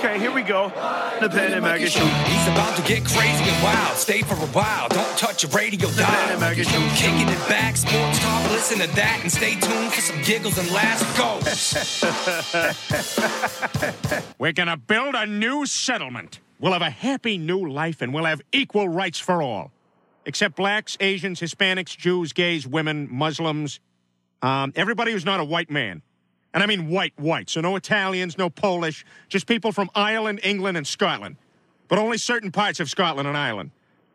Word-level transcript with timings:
Okay, 0.00 0.18
here 0.18 0.32
we 0.32 0.42
go. 0.42 0.68
The 1.20 1.28
Ben 1.28 1.52
and 1.52 1.62
Maga 1.62 1.86
Show. 1.90 2.04
He's 2.04 2.46
about 2.48 2.74
to 2.76 2.82
get 2.82 3.04
crazy 3.04 3.44
and 3.44 3.62
wild. 3.62 3.96
Stay 3.98 4.22
for 4.22 4.34
a 4.34 4.46
while. 4.48 4.88
Don't 4.88 5.18
touch 5.18 5.42
your 5.42 5.52
radio 5.52 5.90
dial. 5.90 6.30
and 6.30 6.40
Maga 6.40 6.64
Show. 6.64 6.78
Kicking 6.96 7.28
it 7.28 7.48
back, 7.48 7.76
sports 7.76 8.18
talk. 8.20 8.50
Listen 8.50 8.78
to 8.78 8.86
that 8.96 9.18
and 9.22 9.30
stay 9.30 9.56
tuned 9.60 9.92
for 9.92 10.00
some 10.00 10.22
giggles 10.22 10.56
and 10.56 10.70
laughs. 10.70 11.04
Go. 11.18 11.40
We're 14.38 14.52
gonna 14.52 14.76
build 14.78 15.14
a 15.14 15.26
new 15.26 15.66
settlement. 15.66 16.40
We'll 16.58 16.72
have 16.72 16.82
a 16.82 16.90
happy 16.90 17.36
new 17.36 17.68
life 17.70 18.00
and 18.00 18.14
we'll 18.14 18.24
have 18.24 18.40
equal 18.52 18.88
rights 18.88 19.18
for 19.18 19.42
all. 19.42 19.72
Except 20.24 20.56
blacks, 20.56 20.96
Asians, 21.00 21.40
Hispanics, 21.40 21.96
Jews, 21.96 22.32
gays, 22.32 22.66
women, 22.66 23.08
Muslims, 23.10 23.80
um, 24.42 24.72
everybody 24.76 25.12
who's 25.12 25.24
not 25.24 25.40
a 25.40 25.44
white 25.44 25.70
man. 25.70 26.02
And 26.52 26.62
I 26.62 26.66
mean 26.66 26.88
white, 26.88 27.12
white. 27.16 27.48
So 27.48 27.60
no 27.60 27.76
Italians, 27.76 28.36
no 28.36 28.50
Polish, 28.50 29.04
just 29.28 29.46
people 29.46 29.72
from 29.72 29.88
Ireland, 29.94 30.40
England, 30.42 30.76
and 30.76 30.86
Scotland. 30.86 31.36
But 31.88 31.98
only 31.98 32.18
certain 32.18 32.50
parts 32.50 32.80
of 32.80 32.90
Scotland 32.90 33.28
and 33.28 33.36
Ireland. 33.36 33.70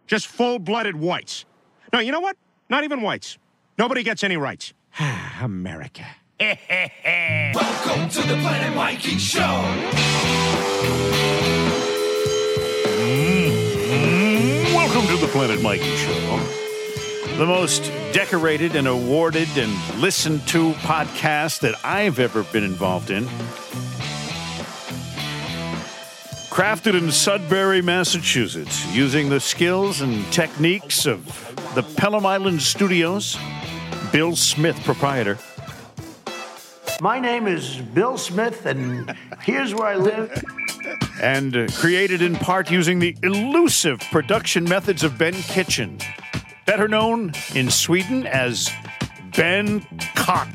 Just 0.07 0.27
full 0.27 0.59
blooded 0.59 0.95
whites. 0.95 1.45
No, 1.93 1.99
you 1.99 2.12
know 2.12 2.20
what? 2.20 2.35
Not 2.70 2.84
even 2.84 3.02
whites. 3.02 3.38
Nobody 3.77 4.03
gets 4.03 4.23
any 4.23 4.38
rights. 4.38 4.73
America. 5.41 6.05
Welcome 6.40 8.09
to 8.09 8.21
the 8.21 8.38
Planet 8.41 8.76
Mikey 8.76 9.17
Show. 9.17 9.41
Mm-hmm. 13.88 14.73
Welcome 14.76 15.07
to 15.07 15.17
the 15.17 15.27
Planet 15.27 15.62
Mikey 15.62 15.95
Show. 15.95 16.64
The 17.38 17.45
most 17.45 17.84
decorated 18.13 18.77
and 18.77 18.88
awarded 18.88 19.49
and 19.57 19.99
listened 19.99 20.48
to 20.48 20.71
podcast 20.73 21.59
that 21.59 21.76
I've 21.84 22.17
ever 22.17 22.43
been 22.43 22.63
involved 22.63 23.09
in. 23.09 23.26
Crafted 26.49 26.98
in 26.98 27.12
Sudbury, 27.12 27.82
Massachusetts, 27.82 28.85
using 28.96 29.27
the 29.27 29.41
skills 29.41 29.99
and 29.99 30.26
techniques 30.32 31.05
of 31.05 31.26
the 31.76 31.84
Pelham 31.84 32.26
Island 32.26 32.62
Studios. 32.62 33.37
Bill 34.13 34.37
Smith, 34.37 34.81
proprietor. 34.85 35.37
My 37.02 37.20
name 37.20 37.48
is 37.48 37.76
Bill 37.93 38.18
Smith, 38.18 38.65
and 38.65 39.13
here's 39.41 39.74
where 39.76 39.87
I 39.87 39.96
live. 39.98 40.41
and 41.21 41.57
uh, 41.57 41.68
created 41.74 42.21
in 42.21 42.37
part 42.37 42.71
using 42.71 42.99
the 42.99 43.13
elusive 43.24 43.99
production 44.12 44.63
methods 44.63 45.04
of 45.04 45.18
Ben 45.18 45.34
Kitchen, 45.34 45.99
better 46.66 46.88
known 46.88 47.32
in 47.54 47.70
Sweden 47.70 48.26
as 48.26 48.70
Ben 49.35 49.82
Cock. 50.16 50.49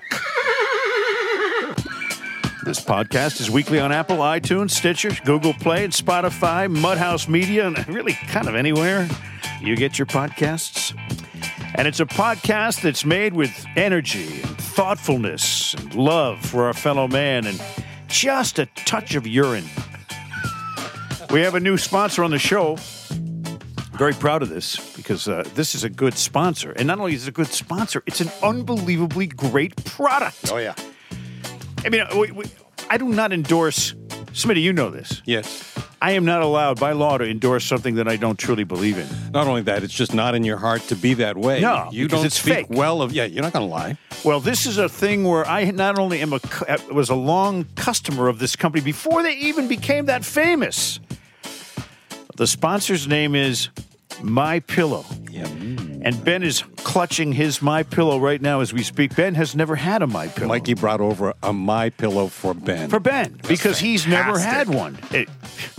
This 2.65 2.85
podcast 2.85 3.41
is 3.41 3.51
weekly 3.51 3.81
on 3.81 3.91
Apple, 3.91 4.19
iTunes, 4.19 4.73
Stitcher, 4.73 5.11
Google 5.25 5.55
Play, 5.55 5.85
and 5.85 5.93
Spotify, 5.93 6.73
Mudhouse 6.73 7.29
Media, 7.29 7.67
and 7.67 7.89
really 7.89 8.13
kind 8.13 8.49
of 8.49 8.55
anywhere 8.55 9.09
you 9.63 9.77
get 9.77 9.99
your 9.99 10.07
podcasts. 10.07 10.95
And 11.77 11.89
it's 11.89 12.01
a 12.01 12.07
podcast 12.07 12.83
that's 12.83 13.05
made 13.05 13.33
with 13.33 13.65
energy 13.77 14.43
and 14.43 14.59
thoughtfulness 14.59 15.75
and 15.75 15.95
love 15.95 16.41
for 16.45 16.65
our 16.65 16.75
fellow 16.75 17.09
man 17.09 17.47
and 17.47 17.63
just 18.09 18.59
a 18.59 18.67
touch 18.67 19.15
of 19.15 19.27
urine. 19.27 19.69
We 21.31 21.41
have 21.41 21.55
a 21.55 21.61
new 21.61 21.79
sponsor 21.79 22.25
on 22.25 22.31
the 22.31 22.39
show. 22.39 22.77
Very 23.93 24.15
proud 24.15 24.43
of 24.43 24.49
this 24.49 24.90
because 25.03 25.29
uh, 25.29 25.43
this 25.55 25.75
is 25.75 25.83
a 25.83 25.91
good 25.91 26.17
sponsor. 26.19 26.73
And 26.73 26.87
not 26.87 26.99
only 26.99 27.15
is 27.15 27.27
it 27.27 27.31
a 27.31 27.33
good 27.33 27.49
sponsor, 27.49 28.03
it's 28.07 28.21
an 28.21 28.31
unbelievably 28.43 29.29
great 29.29 29.83
product. 29.85 30.51
Oh 30.53 30.59
yeah. 30.59 30.75
I 31.85 31.89
mean, 31.89 32.05
we, 32.17 32.31
we, 32.31 32.45
I 32.91 32.99
do 32.99 33.09
not 33.09 33.33
endorse, 33.33 33.95
Smitty, 34.33 34.63
you 34.63 34.73
know 34.73 34.91
this. 34.91 35.23
Yes. 35.25 35.75
I 36.03 36.13
am 36.13 36.25
not 36.25 36.43
allowed 36.43 36.81
by 36.81 36.93
law 36.93 37.19
to 37.19 37.25
endorse 37.25 37.65
something 37.65 37.97
that 37.97 38.09
I 38.09 38.17
don't 38.17 38.39
truly 38.39 38.65
believe 38.65 38.97
in. 38.97 39.07
Not 39.33 39.47
only 39.47 39.63
that, 39.63 39.83
it's 39.83 39.93
just 39.93 40.15
not 40.15 40.35
in 40.35 40.45
your 40.45 40.57
heart 40.57 40.83
to 40.83 40.97
be 40.97 41.15
that 41.15 41.37
way. 41.37 41.61
No, 41.61 41.89
you 41.93 42.07
because 42.07 42.21
don't 42.21 42.27
it's 42.27 42.41
speak 42.41 42.55
fake. 42.55 42.67
well 42.71 43.03
of. 43.03 43.13
Yeah, 43.13 43.25
you're 43.25 43.43
not 43.43 43.53
going 43.53 43.67
to 43.67 43.71
lie. 43.71 43.99
Well, 44.25 44.41
this 44.41 44.67
is 44.67 44.79
a 44.79 44.89
thing 44.89 45.25
where 45.25 45.47
I 45.47 45.71
not 45.71 45.99
only 45.99 46.21
am 46.21 46.33
a 46.33 46.41
uh, 46.69 46.79
was 46.93 47.11
a 47.11 47.15
long 47.15 47.65
customer 47.75 48.29
of 48.29 48.39
this 48.39 48.57
company 48.57 48.83
before 48.83 49.23
they 49.23 49.35
even 49.35 49.69
became 49.69 50.07
that 50.07 50.25
famous. 50.25 51.01
The 52.37 52.47
sponsor's 52.47 53.07
name 53.07 53.35
is 53.35 53.69
My 54.23 54.61
Pillow. 54.61 55.05
Yeah. 55.31 55.47
And 56.03 56.25
Ben 56.25 56.43
is 56.43 56.63
clutching 56.77 57.33
his 57.33 57.61
My 57.61 57.83
Pillow 57.83 58.19
right 58.19 58.41
now 58.41 58.61
as 58.61 58.73
we 58.73 58.83
speak. 58.83 59.15
Ben 59.15 59.35
has 59.35 59.55
never 59.55 59.77
had 59.77 60.03
a 60.03 60.07
My 60.07 60.29
Pillow. 60.29 60.49
Mikey 60.49 60.75
brought 60.75 61.01
over 61.01 61.35
a 61.43 61.53
my 61.53 61.91
pillow 61.91 62.27
for 62.29 62.55
Ben. 62.55 62.89
for 62.89 63.01
Ben 63.01 63.39
because 63.49 63.79
he's 63.79 64.07
never 64.07 64.39
had 64.39 64.69
one. 64.69 64.99
It- 65.11 65.29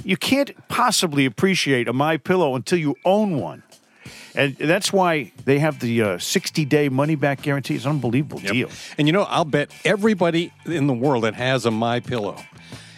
you 0.03 0.17
can't 0.17 0.51
possibly 0.67 1.25
appreciate 1.25 1.87
a 1.87 1.93
My 1.93 2.17
Pillow 2.17 2.55
until 2.55 2.77
you 2.79 2.95
own 3.05 3.37
one. 3.39 3.63
And 4.33 4.55
that's 4.57 4.93
why 4.93 5.31
they 5.45 5.59
have 5.59 5.79
the 5.79 6.01
uh, 6.01 6.17
60 6.17 6.63
day 6.65 6.87
money 6.89 7.15
back 7.15 7.41
guarantee. 7.41 7.75
It's 7.75 7.83
an 7.85 7.91
unbelievable 7.91 8.39
deal. 8.39 8.69
And 8.97 9.07
you 9.07 9.11
know, 9.11 9.23
I'll 9.23 9.43
bet 9.45 9.71
everybody 9.83 10.53
in 10.65 10.87
the 10.87 10.93
world 10.93 11.23
that 11.25 11.33
has 11.35 11.65
a 11.65 11.71
my 11.71 11.99
pillow, 11.99 12.37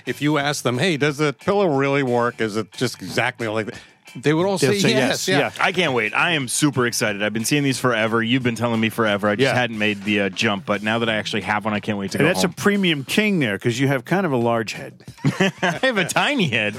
if 0.06 0.22
you 0.22 0.38
ask 0.38 0.64
them, 0.64 0.78
"Hey, 0.78 0.96
does 0.98 1.18
the 1.18 1.34
pillow 1.34 1.75
really 1.75 2.04
work? 2.04 2.40
Is 2.40 2.56
it 2.56 2.72
just 2.74 3.02
exactly 3.02 3.48
like 3.48 3.66
that?" 3.68 3.80
They 4.16 4.34
would 4.34 4.46
all 4.46 4.57
say, 4.57 4.78
say 4.79 4.91
yes. 4.91 5.28
yes, 5.28 5.57
yeah. 5.57 5.63
I 5.63 5.72
can't 5.72 5.94
wait. 5.94 6.13
I 6.13 6.31
am 6.31 6.47
super 6.47 6.85
excited. 6.85 7.24
I've 7.24 7.34
been 7.34 7.46
seeing 7.46 7.63
these 7.63 7.79
forever. 7.79 8.22
You've 8.22 8.44
been 8.44 8.56
telling 8.56 8.79
me 8.79 8.90
forever. 8.90 9.28
I 9.28 9.35
just 9.35 9.44
Yeah. 9.44 9.56
hadn't 9.59 9.78
made 9.79 10.03
the 10.03 10.22
uh, 10.22 10.29
jump, 10.29 10.66
but 10.66 10.84
now 10.84 11.00
that 11.00 11.09
I 11.09 11.16
actually 11.16 11.41
have 11.41 11.66
one, 11.66 11.74
I 11.74 11.79
can't 11.79 11.97
wait 11.97 12.12
to 12.12 12.19
And 12.19 12.25
go 12.28 12.34
that's 12.34 12.44
a 12.44 12.50
premium 12.50 13.03
king 13.06 13.40
there 13.40 13.57
because 13.57 13.79
you 13.79 13.88
have 13.88 14.06
kind 14.06 14.25
of 14.25 14.31
a 14.31 14.38
large 14.38 14.74
head. 14.74 15.03
I 15.25 15.79
have 15.81 15.97
a 15.97 16.06
tiny 16.06 16.47
head. 16.50 16.75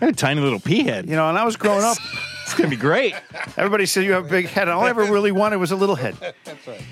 I 0.00 0.04
have 0.06 0.14
a 0.14 0.16
tiny 0.16 0.40
little 0.40 0.60
pea 0.60 0.82
head. 0.84 1.08
You 1.08 1.16
know, 1.16 1.28
and 1.28 1.38
I 1.38 1.44
was 1.44 1.56
growing 1.56 1.84
up, 1.84 1.96
It's 2.44 2.54
gonna 2.54 2.68
be 2.68 2.76
great. 2.76 3.14
everybody 3.56 3.86
said 3.86 4.04
you 4.04 4.12
have 4.12 4.26
a 4.26 4.28
big 4.28 4.46
head. 4.48 4.68
All 4.68 4.84
I 4.84 4.90
ever 4.90 5.04
really 5.04 5.32
wanted 5.32 5.56
was 5.58 5.70
a 5.72 5.76
little 5.76 5.96
head. 5.96 6.16
That's 6.44 6.66
right. 6.66 6.82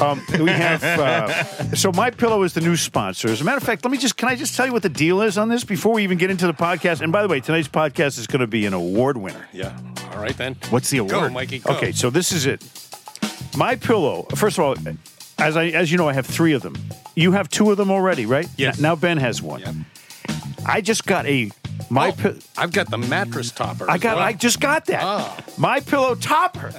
Um, 0.00 0.22
we 0.38 0.50
have 0.50 0.82
uh, 0.84 1.74
so 1.74 1.90
my 1.92 2.10
pillow 2.10 2.42
is 2.44 2.52
the 2.54 2.60
new 2.60 2.76
sponsor. 2.76 3.28
As 3.28 3.40
a 3.40 3.44
matter 3.44 3.56
of 3.56 3.62
fact, 3.64 3.84
let 3.84 3.90
me 3.90 3.98
just 3.98 4.16
can 4.16 4.28
I 4.28 4.36
just 4.36 4.54
tell 4.56 4.66
you 4.66 4.72
what 4.72 4.82
the 4.82 4.88
deal 4.88 5.20
is 5.22 5.36
on 5.38 5.48
this 5.48 5.64
before 5.64 5.92
we 5.94 6.02
even 6.04 6.18
get 6.18 6.30
into 6.30 6.46
the 6.46 6.52
podcast? 6.54 7.00
And 7.00 7.10
by 7.12 7.22
the 7.22 7.28
way, 7.28 7.40
tonight's 7.40 7.68
podcast 7.68 8.18
is 8.18 8.26
going 8.26 8.40
to 8.40 8.46
be 8.46 8.66
an 8.66 8.74
award 8.74 9.16
winner. 9.16 9.48
Yeah. 9.52 9.76
All 10.12 10.20
right 10.20 10.36
then. 10.36 10.56
What's 10.70 10.90
the 10.90 10.98
Go, 10.98 11.18
award? 11.18 11.32
Mikey. 11.32 11.60
Go. 11.60 11.74
Okay, 11.74 11.92
so 11.92 12.10
this 12.10 12.32
is 12.32 12.46
it. 12.46 12.62
My 13.56 13.74
pillow. 13.74 14.26
First 14.36 14.58
of 14.58 14.64
all, 14.64 14.76
as 15.38 15.56
I 15.56 15.66
as 15.66 15.90
you 15.90 15.98
know, 15.98 16.08
I 16.08 16.12
have 16.12 16.26
three 16.26 16.52
of 16.52 16.62
them. 16.62 16.76
You 17.16 17.32
have 17.32 17.48
two 17.48 17.70
of 17.70 17.76
them 17.76 17.90
already, 17.90 18.26
right? 18.26 18.46
Yes. 18.56 18.78
Now 18.78 18.94
Ben 18.94 19.16
has 19.18 19.42
one. 19.42 19.60
Yep. 19.60 19.74
I 20.66 20.80
just 20.80 21.06
got 21.06 21.26
a 21.26 21.50
my. 21.90 22.08
Oh, 22.08 22.12
pi- 22.12 22.34
I've 22.56 22.72
got 22.72 22.90
the 22.90 22.98
mattress 22.98 23.50
topper. 23.50 23.90
I 23.90 23.98
got. 23.98 24.16
well. 24.16 24.24
I 24.24 24.32
just 24.32 24.60
got 24.60 24.86
that. 24.86 25.02
Ah. 25.02 25.36
My 25.56 25.80
pillow 25.80 26.14
topper. 26.14 26.72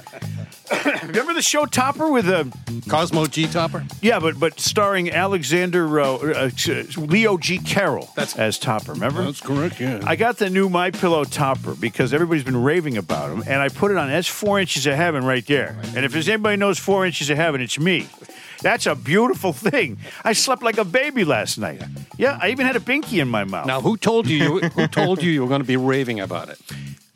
Remember 1.02 1.34
the 1.34 1.42
show 1.42 1.66
Topper 1.66 2.10
with 2.10 2.28
uh, 2.28 2.44
Cosmo 2.88 3.26
G 3.26 3.46
topper. 3.46 3.84
yeah, 4.00 4.20
but 4.20 4.38
but 4.38 4.60
starring 4.60 5.10
Alexander 5.10 6.00
uh, 6.00 6.14
uh, 6.16 6.50
Leo 6.96 7.36
G. 7.38 7.58
Carroll 7.58 8.10
That's- 8.14 8.36
as 8.38 8.58
Topper. 8.58 8.92
Remember? 8.92 9.24
That's 9.24 9.40
correct. 9.40 9.80
Yeah. 9.80 10.00
I 10.04 10.16
got 10.16 10.36
the 10.38 10.48
new 10.50 10.68
My 10.68 10.90
Pillow 10.90 11.24
topper 11.24 11.74
because 11.74 12.14
everybody's 12.14 12.44
been 12.44 12.62
raving 12.62 12.96
about 12.96 13.30
them, 13.30 13.42
and 13.46 13.60
I 13.60 13.68
put 13.68 13.90
it 13.90 13.96
on. 13.96 14.08
That's 14.08 14.28
four 14.28 14.60
inches 14.60 14.86
of 14.86 14.94
heaven 14.94 15.24
right 15.24 15.44
there. 15.46 15.76
And 15.96 16.04
if 16.04 16.12
there's 16.12 16.28
anybody 16.28 16.56
knows 16.56 16.78
four 16.78 17.04
inches 17.06 17.30
of 17.30 17.36
heaven, 17.36 17.60
it's 17.60 17.78
me. 17.78 18.06
That's 18.62 18.86
a 18.86 18.94
beautiful 18.94 19.52
thing. 19.54 19.96
I 20.22 20.34
slept 20.34 20.62
like 20.62 20.76
a 20.76 20.84
baby 20.84 21.24
last 21.24 21.56
night. 21.56 21.82
Yeah, 22.18 22.38
I 22.42 22.50
even 22.50 22.66
had 22.66 22.76
a 22.76 22.80
binky 22.80 23.20
in 23.22 23.28
my 23.28 23.44
mouth. 23.44 23.66
now, 23.66 23.80
who 23.80 23.96
told 23.96 24.28
you? 24.28 24.36
you 24.36 24.68
who 24.68 24.86
told 24.86 25.22
you 25.22 25.30
you 25.30 25.40
were 25.42 25.48
going 25.48 25.62
to 25.62 25.66
be 25.66 25.78
raving 25.78 26.20
about 26.20 26.50
it? 26.50 26.58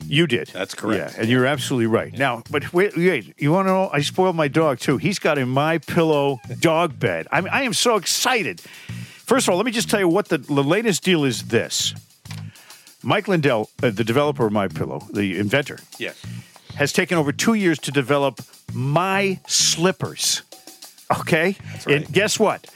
You 0.07 0.27
did. 0.27 0.47
That's 0.47 0.73
correct. 0.73 1.13
Yeah, 1.15 1.21
and 1.21 1.29
you're 1.29 1.45
absolutely 1.45 1.87
right. 1.87 2.13
Now, 2.17 2.43
but 2.49 2.73
wait, 2.73 2.95
wait 2.95 3.33
you 3.37 3.51
want 3.51 3.67
to 3.67 3.71
know? 3.71 3.89
I 3.91 4.01
spoiled 4.01 4.35
my 4.35 4.47
dog 4.47 4.79
too. 4.79 4.97
He's 4.97 5.19
got 5.19 5.37
a 5.37 5.45
My 5.45 5.77
Pillow 5.79 6.39
dog 6.59 6.99
bed. 6.99 7.27
I, 7.31 7.41
mean, 7.41 7.51
I 7.51 7.63
am 7.63 7.73
so 7.73 7.95
excited. 7.95 8.61
First 8.61 9.47
of 9.47 9.51
all, 9.51 9.57
let 9.57 9.65
me 9.65 9.71
just 9.71 9.89
tell 9.89 9.99
you 9.99 10.07
what 10.07 10.29
the, 10.29 10.37
the 10.37 10.63
latest 10.63 11.03
deal 11.03 11.23
is. 11.25 11.43
This. 11.47 11.93
Mike 13.03 13.27
Lindell, 13.27 13.69
uh, 13.83 13.91
the 13.91 14.03
developer 14.03 14.47
of 14.47 14.51
My 14.51 14.67
Pillow, 14.67 14.99
the 15.13 15.37
inventor, 15.37 15.77
Yes. 15.99 16.19
has 16.75 16.91
taken 16.91 17.17
over 17.19 17.31
two 17.31 17.53
years 17.53 17.77
to 17.79 17.91
develop 17.91 18.41
my 18.73 19.39
slippers. 19.47 20.41
Okay? 21.19 21.55
right. 21.85 21.87
And 21.87 22.11
guess 22.11 22.39
what? 22.39 22.67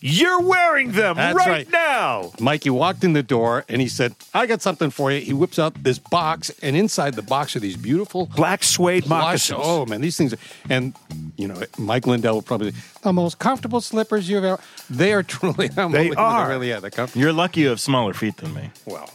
You're 0.00 0.40
wearing 0.42 0.92
them 0.92 1.16
right, 1.16 1.34
right. 1.34 1.70
now. 1.72 2.32
Mikey 2.40 2.70
walked 2.70 3.02
in 3.04 3.12
the 3.12 3.22
door 3.22 3.64
and 3.68 3.80
he 3.80 3.88
said, 3.88 4.14
I 4.34 4.46
got 4.46 4.62
something 4.62 4.90
for 4.90 5.10
you. 5.10 5.20
He 5.20 5.32
whips 5.32 5.58
out 5.58 5.82
this 5.82 5.98
box, 5.98 6.50
and 6.62 6.76
inside 6.76 7.14
the 7.14 7.22
box 7.22 7.56
are 7.56 7.60
these 7.60 7.76
beautiful 7.76 8.26
Black 8.36 8.62
suede 8.62 9.04
plush- 9.04 9.20
moccasins. 9.50 9.60
Oh, 9.62 9.86
man, 9.86 10.00
these 10.00 10.16
things. 10.16 10.32
Are, 10.34 10.38
and, 10.68 10.94
you 11.36 11.48
know, 11.48 11.60
Mike 11.78 12.06
Lindell 12.06 12.34
will 12.34 12.42
probably 12.42 12.72
say, 12.72 12.78
the 13.02 13.12
most 13.12 13.38
comfortable 13.38 13.80
slippers 13.80 14.28
you've 14.28 14.44
ever. 14.44 14.60
They 14.90 15.12
are 15.12 15.22
truly 15.34 15.70
unbelievable. 15.76 16.22
are. 16.22 16.48
really 16.48 16.72
are. 16.72 16.80
They're 16.80 16.90
comfortable. 16.90 17.22
You're 17.22 17.32
lucky 17.32 17.62
you 17.62 17.68
have 17.68 17.80
smaller 17.80 18.12
feet 18.14 18.36
than 18.36 18.52
me, 18.54 18.70
Well, 18.84 19.08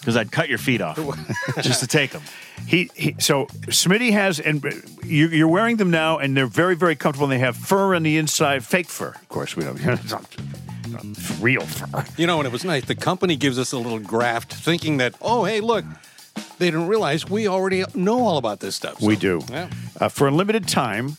because 0.00 0.16
I'd 0.16 0.32
cut 0.32 0.48
your 0.48 0.58
feet 0.58 0.80
off 0.80 0.98
just 1.62 1.80
to 1.80 1.86
take 1.86 2.10
them. 2.10 2.22
He, 2.66 2.90
he 2.94 3.14
so 3.18 3.46
Smitty 3.66 4.12
has, 4.12 4.40
and 4.40 4.62
you, 5.04 5.28
you're 5.28 5.48
wearing 5.48 5.76
them 5.76 5.90
now, 5.90 6.18
and 6.18 6.36
they're 6.36 6.46
very, 6.46 6.74
very 6.74 6.96
comfortable. 6.96 7.26
And 7.26 7.32
they 7.32 7.38
have 7.38 7.56
fur 7.56 7.94
on 7.94 8.02
the 8.02 8.16
inside, 8.16 8.64
fake 8.64 8.88
fur, 8.88 9.10
of 9.10 9.28
course. 9.28 9.56
We 9.56 9.64
don't. 9.64 9.80
real 11.40 11.62
fur. 11.62 12.04
You 12.16 12.26
know, 12.26 12.38
and 12.38 12.46
it 12.46 12.52
was 12.52 12.64
nice. 12.64 12.84
The 12.84 12.94
company 12.94 13.36
gives 13.36 13.58
us 13.58 13.72
a 13.72 13.78
little 13.78 13.98
graft, 13.98 14.52
thinking 14.52 14.96
that, 14.98 15.14
oh, 15.20 15.44
hey, 15.44 15.60
look, 15.60 15.84
they 16.58 16.66
didn't 16.66 16.88
realize 16.88 17.28
we 17.28 17.48
already 17.48 17.84
know 17.94 18.24
all 18.24 18.38
about 18.38 18.60
this 18.60 18.76
stuff. 18.76 19.00
We 19.00 19.16
do. 19.16 19.42
Yeah. 19.50 19.70
Uh, 20.00 20.08
for 20.08 20.28
a 20.28 20.30
limited 20.30 20.68
time, 20.68 21.16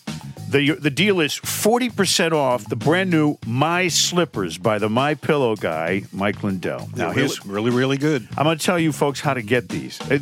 the 0.51 0.71
the 0.71 0.89
deal 0.89 1.19
is 1.19 1.33
forty 1.35 1.89
percent 1.89 2.33
off 2.33 2.67
the 2.67 2.75
brand 2.75 3.09
new 3.09 3.37
My 3.45 3.87
Slippers 3.87 4.57
by 4.57 4.77
the 4.77 4.89
My 4.89 5.15
Pillow 5.15 5.55
guy, 5.55 6.03
Mike 6.11 6.43
Lindell. 6.43 6.89
Now 6.95 7.11
here's 7.11 7.37
here's 7.37 7.45
really, 7.45 7.71
really 7.71 7.97
good. 7.97 8.27
I'm 8.37 8.43
going 8.43 8.57
to 8.57 8.63
tell 8.63 8.79
you 8.79 8.91
folks 8.91 9.21
how 9.21 9.33
to 9.33 9.41
get 9.41 9.69
these. 9.69 9.99
Uh, 10.01 10.19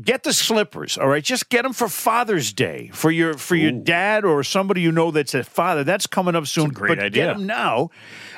Get 0.00 0.22
the 0.22 0.32
slippers, 0.32 0.96
all 0.96 1.06
right. 1.06 1.22
Just 1.22 1.50
get 1.50 1.64
them 1.64 1.74
for 1.74 1.86
Father's 1.86 2.54
Day 2.54 2.88
for 2.94 3.10
your 3.10 3.34
for 3.34 3.56
your 3.56 3.72
dad 3.72 4.24
or 4.24 4.42
somebody 4.42 4.80
you 4.80 4.90
know 4.90 5.10
that's 5.10 5.34
a 5.34 5.44
father. 5.44 5.84
That's 5.84 6.06
coming 6.06 6.34
up 6.34 6.46
soon. 6.46 6.70
great 6.70 6.96
but 6.96 6.98
idea. 6.98 7.26
Get 7.26 7.36
them 7.36 7.46
now, 7.46 7.90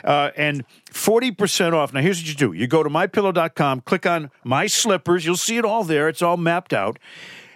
uh, 0.02 0.32
and 0.36 0.64
forty 0.90 1.30
percent 1.30 1.72
off. 1.72 1.92
Now 1.92 2.00
here's 2.00 2.18
what 2.18 2.26
you 2.26 2.34
do: 2.34 2.52
you 2.54 2.66
go 2.66 2.82
to 2.82 2.90
mypillow.com, 2.90 3.82
click 3.82 4.04
on 4.04 4.32
My 4.42 4.66
Slippers. 4.66 5.24
You'll 5.24 5.36
see 5.36 5.56
it 5.56 5.64
all 5.64 5.84
there. 5.84 6.08
It's 6.08 6.22
all 6.22 6.36
mapped 6.36 6.72
out, 6.72 6.98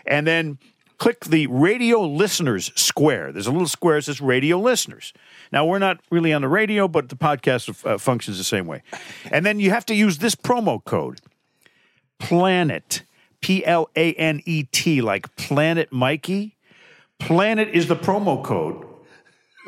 and 0.07 0.29
then 0.29 0.59
click 0.99 1.25
the 1.25 1.47
radio 1.47 2.01
listeners 2.01 2.73
square. 2.75 3.33
There's 3.33 3.47
a 3.47 3.53
little 3.53 3.69
square 3.69 3.97
that 3.97 4.03
says 4.03 4.21
radio 4.21 4.59
listeners. 4.59 5.13
Now, 5.53 5.65
we're 5.65 5.79
not 5.79 6.01
really 6.11 6.33
on 6.33 6.43
the 6.43 6.49
radio, 6.49 6.89
but 6.89 7.09
the 7.09 7.17
podcast 7.17 7.87
uh, 7.87 7.99
functions 7.99 8.39
the 8.39 8.45
same 8.45 8.67
way. 8.67 8.83
And 9.31 9.47
then 9.47 9.61
you 9.61 9.71
have 9.71 9.87
to 9.87 9.95
use 9.95 10.19
this 10.19 10.35
promo 10.35 10.85
code 10.85 11.21
Planet, 12.19 13.03
P 13.41 13.65
L 13.65 13.89
A 13.97 14.13
N 14.15 14.43
E 14.45 14.65
T, 14.65 15.01
like 15.01 15.35
Planet 15.37 15.93
Mikey. 15.93 16.57
Planet 17.19 17.69
is 17.73 17.87
the 17.87 17.97
promo 17.97 18.43
code. 18.43 18.85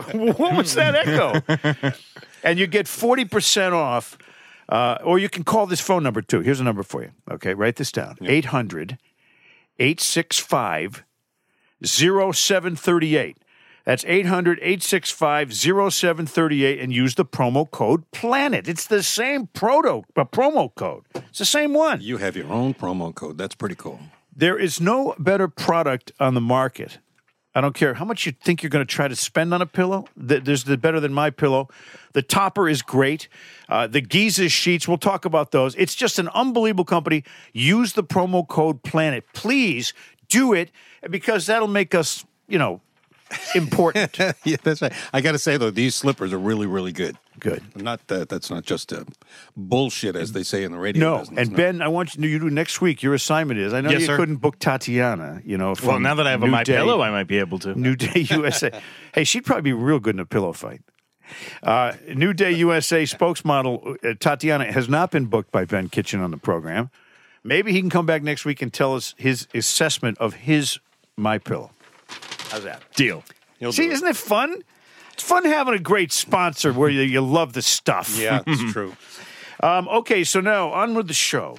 what 0.13 0.57
was 0.57 0.75
that 0.75 0.95
echo? 0.95 1.93
and 2.45 2.59
you 2.59 2.67
get 2.67 2.87
40% 2.87 3.73
off. 3.73 4.19
Uh, 4.69 4.99
or 5.03 5.19
you 5.19 5.29
can 5.29 5.43
call 5.43 5.67
this 5.67 5.81
phone 5.81 6.03
number 6.03 6.23
too. 6.23 6.41
Here's 6.41 6.61
a 6.61 6.65
number 6.65 6.85
for 6.85 7.03
you. 7.03 7.11
Okay, 7.29 7.55
write 7.55 7.75
this 7.75 7.91
down 7.91 8.17
800 8.23 8.99
865 9.81 11.05
0738. 11.85 13.39
That's 13.85 14.05
800 14.07 14.59
865 14.59 15.55
0738 15.55 16.81
and 16.81 16.93
use 16.93 17.15
the 17.15 17.25
promo 17.25 17.71
code 17.71 18.11
PLANET. 18.13 18.69
It's 18.69 18.87
the 18.87 19.03
same 19.03 19.47
proto, 19.49 20.05
uh, 20.17 20.25
promo 20.25 20.75
code. 20.75 21.05
It's 21.15 21.39
the 21.39 21.45
same 21.45 21.73
one. 21.73 22.01
You 22.01 22.19
have 22.19 22.37
your 22.37 22.53
own 22.53 22.75
promo 22.75 23.15
code. 23.15 23.39
That's 23.39 23.55
pretty 23.55 23.75
cool. 23.75 23.99
There 24.35 24.59
is 24.59 24.81
no 24.81 25.15
better 25.19 25.49
product 25.49 26.13
on 26.21 26.35
the 26.35 26.41
market. 26.41 26.99
I 27.55 27.61
don't 27.61 27.75
care 27.75 27.95
how 27.95 28.05
much 28.05 28.27
you 28.27 28.33
think 28.33 28.63
you're 28.63 28.71
going 28.71 28.87
to 28.87 28.95
try 28.95 29.09
to 29.09 29.17
spend 29.17 29.53
on 29.53 29.61
a 29.61 29.67
pillow. 29.67 30.07
There's 30.17 30.65
the 30.65 30.77
better 30.77 31.01
than 31.01 31.13
my 31.13 31.31
pillow. 31.31 31.69
The 32.13 32.23
topper 32.23 32.69
is 32.69 32.81
great. 32.81 33.29
Uh, 33.69 33.89
the 33.89 34.01
Giza 34.01 34.49
sheets, 34.49 34.87
we'll 34.87 34.99
talk 34.99 35.25
about 35.25 35.51
those. 35.51 35.75
It's 35.75 35.97
just 35.97 36.21
an 36.21 36.29
unbelievable 36.29 36.85
company. 36.85 37.25
Use 37.53 37.95
the 37.95 38.05
promo 38.05 38.47
code 38.47 38.85
PLANET. 38.85 39.25
Please 39.35 39.93
do 40.31 40.55
it 40.55 40.71
because 41.11 41.45
that'll 41.47 41.69
make 41.69 41.95
us, 41.95 42.25
you 42.49 42.59
know, 42.59 42.81
important. 43.55 44.19
yeah, 44.45 44.57
that's 44.63 44.83
right. 44.83 44.93
I 45.13 45.21
got 45.21 45.33
to 45.33 45.39
say 45.39 45.57
though, 45.57 45.71
these 45.71 45.95
slippers 45.95 46.33
are 46.33 46.39
really, 46.39 46.67
really 46.67 46.93
good. 46.93 47.17
Good. 47.39 47.63
Not 47.77 48.07
that 48.09 48.29
that's 48.29 48.51
not 48.51 48.65
just 48.65 48.93
a 48.93 49.07
bullshit 49.57 50.15
as 50.17 50.33
they 50.33 50.43
say 50.43 50.63
in 50.65 50.73
the 50.73 50.79
radio. 50.79 51.01
No, 51.01 51.19
business, 51.21 51.49
and 51.49 51.57
Ben, 51.57 51.81
I 51.83 51.89
want 51.89 52.15
you 52.15 52.23
to 52.23 52.29
you 52.29 52.39
do 52.39 52.51
next 52.51 52.81
week. 52.81 53.03
Your 53.03 53.15
assignment 53.15 53.59
is. 53.61 53.73
I 53.73 53.81
know 53.81 53.91
Yes, 53.91 54.01
you 54.01 54.07
sir. 54.09 54.17
couldn't 54.17 54.37
book 54.37 54.59
Tatiana. 54.59 55.41
You 55.45 55.57
know, 55.57 55.75
Well, 55.85 56.01
now 56.01 56.15
that 56.17 56.27
I 56.27 56.33
have 56.33 56.43
a 56.43 56.47
New 56.47 56.53
my 56.53 56.65
Day- 56.65 56.77
pillow, 56.77 57.01
I 57.01 57.11
might 57.11 57.29
be 57.29 57.39
able 57.39 57.59
to. 57.61 57.75
New 57.79 57.97
Day 57.97 58.21
USA. 58.31 58.71
hey, 59.15 59.25
she'd 59.25 59.45
probably 59.47 59.63
be 59.63 59.73
real 59.73 60.01
good 60.01 60.17
in 60.17 60.21
a 60.21 60.27
pillow 60.27 60.53
fight. 60.53 60.83
Uh, 61.63 61.93
New 62.15 62.33
Day 62.35 62.51
USA 62.53 63.05
spokesmodel 63.05 64.05
uh, 64.05 64.15
Tatiana 64.19 64.71
has 64.73 64.89
not 64.89 65.11
been 65.13 65.27
booked 65.27 65.53
by 65.53 65.65
Ben 65.65 65.89
Kitchen 65.89 66.21
on 66.21 66.33
the 66.33 66.37
program. 66.37 66.91
Maybe 67.43 67.73
he 67.73 67.81
can 67.81 67.91
come 67.91 68.07
back 68.07 68.23
next 68.23 68.45
week 68.45 68.61
and 68.63 68.73
tell 68.73 68.95
us 68.95 69.15
his 69.17 69.49
assessment 69.55 70.19
of 70.19 70.35
his 70.35 70.79
My 71.17 71.39
Pillow. 71.39 71.71
How's 72.51 72.65
that? 72.65 72.83
Deal. 72.95 73.25
You'll 73.59 73.73
See, 73.73 73.89
isn't 73.89 74.07
it 74.07 74.17
fun? 74.17 74.63
It's 75.13 75.23
fun 75.23 75.45
having 75.45 75.75
a 75.75 75.79
great 75.79 76.13
sponsor 76.13 76.73
where 76.73 76.89
you, 76.91 77.03
you 77.03 77.21
love 77.21 77.53
the 77.53 77.63
stuff. 77.63 78.19
Yeah, 78.19 78.43
it's 78.47 78.73
true. 78.73 78.97
Um, 79.63 79.89
okay, 79.89 80.25
so 80.25 80.41
now 80.41 80.71
on 80.71 80.95
with 80.95 81.09
the 81.09 81.15
show. 81.15 81.59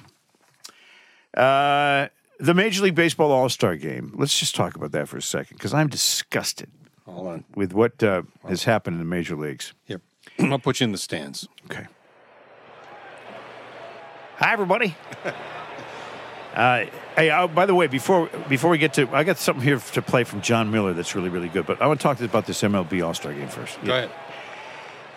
Uh, 1.36 2.08
the 2.38 2.54
Major 2.54 2.82
League 2.82 2.94
Baseball 2.96 3.30
All 3.30 3.48
Star 3.48 3.76
Game. 3.76 4.12
Let's 4.16 4.38
just 4.38 4.54
talk 4.54 4.74
about 4.74 4.92
that 4.92 5.08
for 5.08 5.16
a 5.16 5.22
second 5.22 5.56
because 5.56 5.72
I'm 5.72 5.88
disgusted 5.88 6.70
Hold 7.06 7.26
on. 7.28 7.44
with 7.54 7.72
what 7.72 8.02
uh, 8.02 8.22
has 8.48 8.64
happened 8.64 8.94
in 8.94 8.98
the 8.98 9.04
major 9.04 9.36
leagues. 9.36 9.72
Here, 9.84 10.00
I'll 10.40 10.58
put 10.58 10.80
you 10.80 10.84
in 10.84 10.92
the 10.92 10.98
stands. 10.98 11.48
Okay. 11.66 11.86
Hi, 14.38 14.52
everybody. 14.52 14.96
uh, 16.54 16.84
hey, 17.16 17.30
uh, 17.30 17.46
by 17.46 17.66
the 17.66 17.74
way, 17.74 17.86
before 17.86 18.28
before 18.48 18.70
we 18.70 18.78
get 18.78 18.94
to, 18.94 19.08
I 19.12 19.24
got 19.24 19.38
something 19.38 19.64
here 19.64 19.78
to 19.78 20.02
play 20.02 20.24
from 20.24 20.42
Jon 20.42 20.70
Miller 20.70 20.92
that's 20.92 21.14
really 21.14 21.30
really 21.30 21.48
good. 21.48 21.66
But 21.66 21.80
I 21.80 21.86
want 21.86 22.00
to 22.00 22.02
talk 22.02 22.20
about 22.20 22.46
this 22.46 22.60
MLB 22.62 23.04
All 23.04 23.14
Star 23.14 23.32
Game 23.32 23.48
first. 23.48 23.82
Go 23.82 23.92
ahead. 23.92 24.10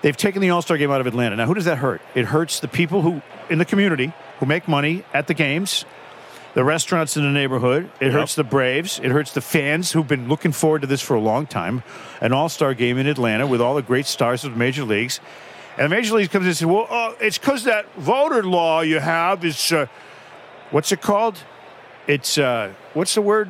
They've 0.02 0.16
taken 0.16 0.42
the 0.42 0.52
All 0.52 0.62
Star 0.62 0.78
Game 0.78 0.92
out 0.92 1.02
of 1.02 1.08
Atlanta. 1.08 1.36
Now, 1.36 1.46
who 1.46 1.54
does 1.54 1.66
that 1.66 1.80
hurt? 1.80 2.02
It 2.14 2.26
hurts 2.26 2.60
the 2.60 2.68
people 2.68 3.02
who 3.02 3.22
in 3.50 3.58
the 3.58 3.66
community 3.66 4.14
who 4.40 4.46
make 4.46 4.68
money 4.68 5.04
at 5.14 5.28
the 5.28 5.34
games, 5.34 5.84
the 6.54 6.64
restaurants 6.64 7.18
in 7.18 7.24
the 7.24 7.32
neighborhood. 7.32 7.90
It 8.00 8.12
hurts 8.12 8.36
the 8.36 8.44
Braves. 8.44 9.00
It 9.04 9.12
hurts 9.12 9.34
the 9.34 9.42
fans 9.42 9.92
who've 9.92 10.08
been 10.08 10.30
looking 10.30 10.52
forward 10.52 10.82
to 10.82 10.88
this 10.88 11.02
for 11.02 11.16
a 11.16 11.20
long 11.20 11.48
time. 11.48 11.84
An 12.22 12.32
All 12.32 12.50
Star 12.50 12.74
Game 12.74 12.98
in 12.98 13.08
Atlanta 13.08 13.46
with 13.46 13.62
all 13.62 13.76
the 13.76 13.82
great 13.82 14.06
stars 14.06 14.46
of 14.46 14.54
the 14.54 14.58
major 14.58 14.84
leagues. 14.84 15.20
And 15.78 15.92
the 15.92 15.96
major 15.96 16.16
leagues 16.16 16.30
comes 16.30 16.44
in 16.44 16.50
and 16.50 16.58
says, 16.58 16.66
"Well, 16.66 16.88
uh, 16.90 17.14
it's 17.20 17.38
because 17.38 17.66
that 17.66 17.86
voter 17.96 18.44
law 18.44 18.82
you 18.82 19.00
have 19.00 19.44
is 19.44 19.74
uh, 19.74 19.88
what's 20.72 20.92
it 20.92 21.02
called? 21.02 21.38
It's 22.08 22.38
uh, 22.38 22.74
what's 22.94 23.16
the 23.16 23.22
word? 23.22 23.50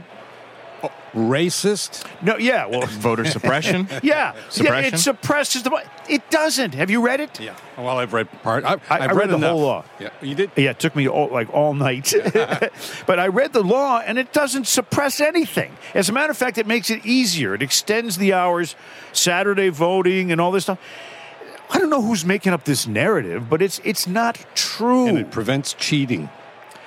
Racist? 1.13 2.05
No, 2.21 2.35
yeah, 2.37 2.65
well, 2.65 2.81
Voter 2.85 3.23
suppression. 3.23 3.87
yeah, 3.91 3.99
yeah. 4.03 4.33
Suppression? 4.49 4.93
It 4.95 4.97
suppresses 4.97 5.63
the. 5.63 5.83
It 6.09 6.29
doesn't. 6.29 6.73
Have 6.75 6.89
you 6.89 7.01
read 7.01 7.21
it? 7.21 7.39
Yeah. 7.39 7.55
Well, 7.77 7.97
I've 7.97 8.11
read 8.11 8.29
part. 8.43 8.65
I've, 8.65 8.81
I- 8.91 8.99
I 8.99 9.05
I've 9.05 9.15
read 9.15 9.29
the 9.29 9.35
enough. 9.35 9.51
whole 9.51 9.61
law. 9.61 9.85
Yeah, 9.99 10.09
you 10.21 10.35
did. 10.35 10.51
Yeah, 10.57 10.71
it 10.71 10.79
took 10.79 10.93
me 10.95 11.07
all, 11.07 11.29
like 11.29 11.51
all 11.53 11.73
night. 11.73 12.13
but 12.33 13.17
I 13.19 13.27
read 13.27 13.53
the 13.53 13.63
law 13.63 13.99
and 14.05 14.17
it 14.19 14.33
doesn't 14.33 14.67
suppress 14.67 15.21
anything. 15.21 15.77
As 15.93 16.09
a 16.09 16.13
matter 16.13 16.31
of 16.31 16.37
fact, 16.37 16.57
it 16.57 16.67
makes 16.67 16.89
it 16.89 17.05
easier. 17.05 17.55
It 17.55 17.61
extends 17.61 18.17
the 18.17 18.33
hours, 18.33 18.75
Saturday 19.13 19.69
voting 19.69 20.33
and 20.33 20.41
all 20.41 20.51
this 20.51 20.63
stuff. 20.63 20.79
I 21.69 21.79
don't 21.79 21.89
know 21.89 22.01
who's 22.01 22.25
making 22.25 22.51
up 22.51 22.65
this 22.65 22.87
narrative, 22.87 23.49
but 23.49 23.61
it's 23.61 23.79
it's 23.85 24.05
not 24.05 24.37
true. 24.53 25.07
And 25.07 25.17
it 25.17 25.31
prevents 25.31 25.73
cheating. 25.73 26.29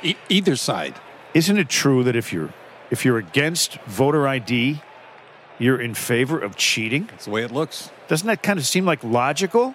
E- 0.02 0.16
either 0.28 0.56
side. 0.56 0.94
Isn't 1.34 1.58
it 1.58 1.68
true 1.68 2.04
that 2.04 2.16
if 2.16 2.32
you're 2.32 2.52
if 2.90 3.04
you're 3.04 3.18
against 3.18 3.78
voter 3.82 4.26
ID, 4.26 4.80
you're 5.58 5.80
in 5.80 5.94
favor 5.94 6.38
of 6.38 6.56
cheating? 6.56 7.06
That's 7.10 7.26
the 7.26 7.30
way 7.30 7.42
it 7.42 7.50
looks. 7.50 7.90
Doesn't 8.08 8.26
that 8.26 8.42
kind 8.42 8.58
of 8.58 8.66
seem 8.66 8.84
like 8.84 9.04
logical? 9.04 9.74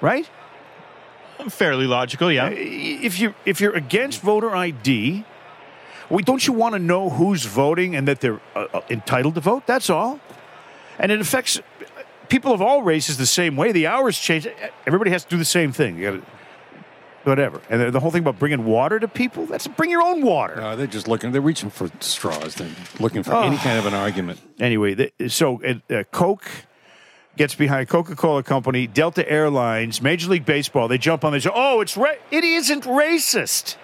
Right? 0.00 0.28
Fairly 1.48 1.86
logical, 1.86 2.30
yeah. 2.30 2.50
if 2.50 3.18
you 3.18 3.34
if 3.46 3.62
you're 3.62 3.74
against 3.74 4.20
voter 4.20 4.54
ID, 4.54 5.24
well, 6.10 6.18
don't 6.18 6.46
you 6.46 6.52
want 6.52 6.74
to 6.74 6.78
know 6.78 7.08
who's 7.08 7.46
voting 7.46 7.96
and 7.96 8.06
that 8.08 8.20
they're 8.20 8.40
uh, 8.54 8.66
uh, 8.74 8.80
entitled 8.90 9.36
to 9.36 9.40
vote? 9.40 9.66
That's 9.66 9.88
all. 9.88 10.20
And 10.98 11.10
it 11.10 11.20
affects 11.20 11.58
people 12.28 12.52
of 12.52 12.60
all 12.60 12.82
races 12.82 13.16
the 13.16 13.26
same 13.26 13.56
way. 13.56 13.72
The 13.72 13.86
hours 13.86 14.18
change. 14.18 14.46
Everybody 14.86 15.12
has 15.12 15.24
to 15.24 15.30
do 15.30 15.38
the 15.38 15.44
same 15.46 15.72
thing. 15.72 15.96
You 15.96 16.04
gotta, 16.10 16.22
whatever. 17.24 17.60
And 17.68 17.92
the- 17.92 18.00
whole 18.00 18.10
thing 18.10 18.22
about 18.22 18.38
bringing 18.38 18.64
water 18.64 18.98
to 18.98 19.08
people, 19.08 19.46
that's 19.46 19.66
bring 19.66 19.90
your 19.90 20.02
own 20.02 20.22
water. 20.22 20.60
Uh, 20.60 20.76
they're 20.76 20.86
just 20.86 21.08
looking. 21.08 21.32
They're 21.32 21.40
reaching 21.40 21.70
for 21.70 21.90
straws. 22.00 22.54
They're 22.54 22.68
looking 22.98 23.22
for 23.22 23.34
any 23.34 23.56
kind 23.58 23.78
of 23.78 23.86
an 23.86 23.94
argument. 23.94 24.40
Anyway, 24.58 24.94
the, 24.94 25.28
so 25.28 25.60
uh, 25.62 25.94
uh, 25.94 26.04
Coke 26.10 26.48
gets 27.36 27.54
behind 27.54 27.88
Coca-Cola 27.88 28.42
Company, 28.42 28.86
Delta 28.86 29.28
Airlines, 29.30 30.02
Major 30.02 30.28
League 30.30 30.44
Baseball. 30.44 30.88
They 30.88 30.98
jump 30.98 31.24
on. 31.24 31.32
They 31.32 31.40
say, 31.40 31.50
"Oh, 31.54 31.80
it's 31.80 31.96
ra- 31.96 32.20
it 32.30 32.44
isn't 32.44 32.84
racist. 32.84 33.76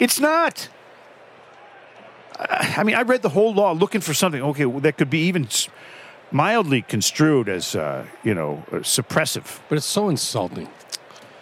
It's 0.00 0.20
not." 0.20 0.68
I 2.38 2.74
I 2.78 2.84
mean, 2.84 2.94
I 2.94 3.02
read 3.02 3.22
the 3.22 3.30
whole 3.30 3.52
law 3.54 3.72
looking 3.72 4.00
for 4.00 4.14
something. 4.14 4.42
Okay, 4.42 4.64
well, 4.66 4.80
that 4.80 4.96
could 4.96 5.10
be 5.10 5.20
even 5.26 5.48
mildly 6.30 6.82
construed 6.82 7.48
as, 7.48 7.74
uh, 7.74 8.04
you 8.22 8.34
know, 8.34 8.62
uh, 8.70 8.76
suppressive. 8.76 9.60
But 9.68 9.78
it's 9.78 9.86
so 9.86 10.08
insulting. 10.08 10.68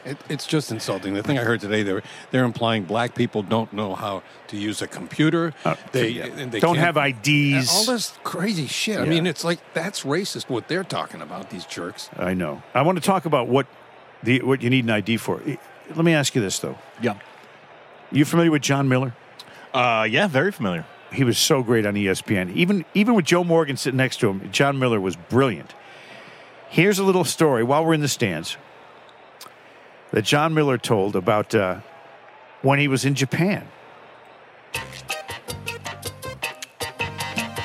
It, 0.06 0.16
it's 0.28 0.46
just 0.46 0.70
insulting. 0.70 1.14
The 1.14 1.22
thing 1.22 1.38
I 1.38 1.42
heard 1.42 1.60
today, 1.60 1.82
they're 1.82 2.02
they're 2.30 2.44
implying 2.44 2.84
black 2.84 3.14
people 3.14 3.42
don't 3.42 3.72
know 3.72 3.94
how 3.94 4.22
to 4.48 4.56
use 4.56 4.80
a 4.80 4.86
computer. 4.86 5.52
they, 5.92 6.20
and 6.20 6.52
they 6.52 6.58
Uh, 6.58 6.60
Don't 6.60 6.76
have 6.78 6.96
IDs. 6.96 7.68
All 7.70 7.84
this 7.86 8.16
crazy 8.24 8.66
shit. 8.66 8.98
I 9.00 9.04
mean, 9.04 9.26
it's 9.26 9.44
like 9.44 9.58
that's 9.74 10.04
racist. 10.04 10.48
What 10.48 10.68
they're 10.68 10.84
talking 10.84 11.20
about, 11.20 11.50
these 11.50 11.64
jerks. 11.66 12.08
I 12.16 12.34
know. 12.34 12.62
I 12.72 12.82
want 12.82 12.96
to 12.96 13.04
talk 13.04 13.26
about 13.26 13.48
what 13.48 13.66
the 14.22 14.40
what 14.42 14.62
you 14.62 14.70
need 14.70 14.84
an 14.84 14.90
ID 14.90 15.16
for. 15.18 15.42
Let 15.94 16.04
me 16.04 16.14
ask 16.14 16.34
you 16.34 16.40
this 16.40 16.58
though. 16.60 16.78
Yeah. 17.02 17.18
You 18.12 18.24
familiar 18.24 18.52
with 18.52 18.62
Jon 18.62 18.88
Miller? 18.88 19.12
Uh, 19.74 20.06
yeah, 20.08 20.26
very 20.28 20.52
familiar. 20.52 20.84
he 21.12 21.24
was 21.24 21.36
so 21.38 21.62
great 21.62 21.84
on 21.84 21.94
ESPN. 21.94 22.54
Even 22.54 22.84
even 22.94 23.14
with 23.14 23.24
Joe 23.24 23.42
Morgan 23.44 23.76
sitting 23.76 23.98
next 23.98 24.18
to 24.20 24.28
him, 24.30 24.50
Jon 24.52 24.78
Miller 24.78 25.00
was 25.00 25.16
brilliant. 25.16 25.74
Here's 26.68 26.98
a 26.98 27.04
little 27.04 27.24
story 27.24 27.62
while 27.64 27.84
we're 27.84 27.94
in 27.94 28.00
the 28.00 28.08
stands 28.08 28.56
that 30.12 30.24
Jon 30.24 30.54
Miller 30.54 30.78
told 30.78 31.16
about 31.16 31.54
uh, 31.54 31.80
when 32.62 32.78
he 32.78 32.88
was 32.88 33.04
in 33.04 33.14
Japan. 33.14 33.66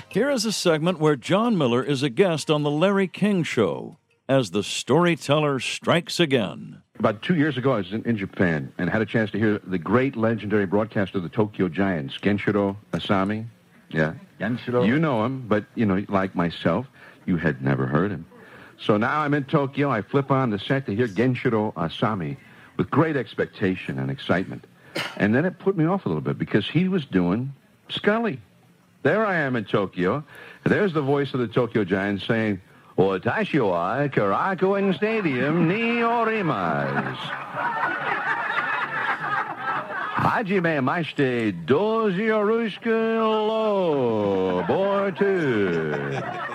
Here 0.10 0.30
is 0.30 0.44
a 0.44 0.52
segment 0.52 1.00
where 1.00 1.16
Jon 1.16 1.58
Miller 1.58 1.82
is 1.82 2.04
a 2.04 2.10
guest 2.10 2.52
on 2.52 2.64
The 2.64 2.70
Larry 2.70 3.08
King 3.08 3.44
Show 3.44 3.98
as 4.28 4.52
the 4.52 4.64
storyteller 4.64 5.60
strikes 5.60 6.20
again. 6.20 6.82
About 7.00 7.22
two 7.22 7.36
years 7.36 7.58
ago, 7.58 7.74
I 7.74 7.78
was 7.78 7.94
in, 7.94 8.04
in 8.04 8.18
Japan 8.18 8.74
and 8.78 8.90
had 8.90 9.02
a 9.02 9.06
chance 9.06 9.32
to 9.32 9.40
hear 9.40 9.60
the 9.66 9.78
great 9.78 10.16
legendary 10.16 10.66
broadcaster 10.66 11.18
of 11.18 11.24
the 11.24 11.30
Tokyo 11.30 11.70
Giants, 11.70 12.18
Genshiro 12.22 12.76
Asami. 12.92 13.46
Yeah. 13.90 14.14
Genshiro. 14.40 14.86
You 14.86 15.00
know 15.00 15.26
him, 15.26 15.46
but, 15.48 15.66
you 15.76 15.86
know, 15.86 16.06
like 16.10 16.36
myself, 16.36 16.88
you 17.26 17.38
had 17.38 17.62
never 17.62 17.88
heard 17.88 18.12
him. 18.12 18.26
So 18.84 18.98
now 18.98 19.22
I'm 19.22 19.34
in 19.34 19.44
Tokyo. 19.44 19.90
I 19.92 20.02
flip 20.02 20.32
on 20.32 20.50
the 20.50 20.60
set 20.60 20.86
to 20.88 20.96
hear 20.96 21.08
Genshiro 21.08 21.74
Asami 21.74 22.38
with 22.78 22.90
great 22.90 23.16
expectation 23.16 24.00
and 24.00 24.10
excitement. 24.10 24.66
And 25.18 25.36
then 25.36 25.46
it 25.46 25.60
put 25.60 25.78
me 25.78 25.86
off 25.86 26.06
a 26.06 26.10
little 26.10 26.22
bit 26.22 26.38
because 26.38 26.68
he 26.68 26.88
was 26.88 27.06
doing 27.06 27.54
Scully. 27.90 28.40
There 29.04 29.26
I 29.26 29.38
am 29.38 29.56
in 29.56 29.66
Tokyo. 29.66 30.24
There's 30.64 30.94
the 30.94 31.02
voice 31.02 31.34
of 31.34 31.40
the 31.40 31.48
Tokyo 31.48 31.84
Giants 31.84 32.26
saying, 32.26 32.62
Watashi 32.98 33.66
wa 33.68 34.08
Korakuen 34.08 34.96
Stadium 34.96 35.68
ni 35.68 36.02
orimasu. 36.02 37.16
Hajime 40.16 40.82
mashite 40.84 41.66
dozi 41.66 42.28
yorushku 42.28 43.18
lo 43.48 44.64
bortu. 44.68 46.51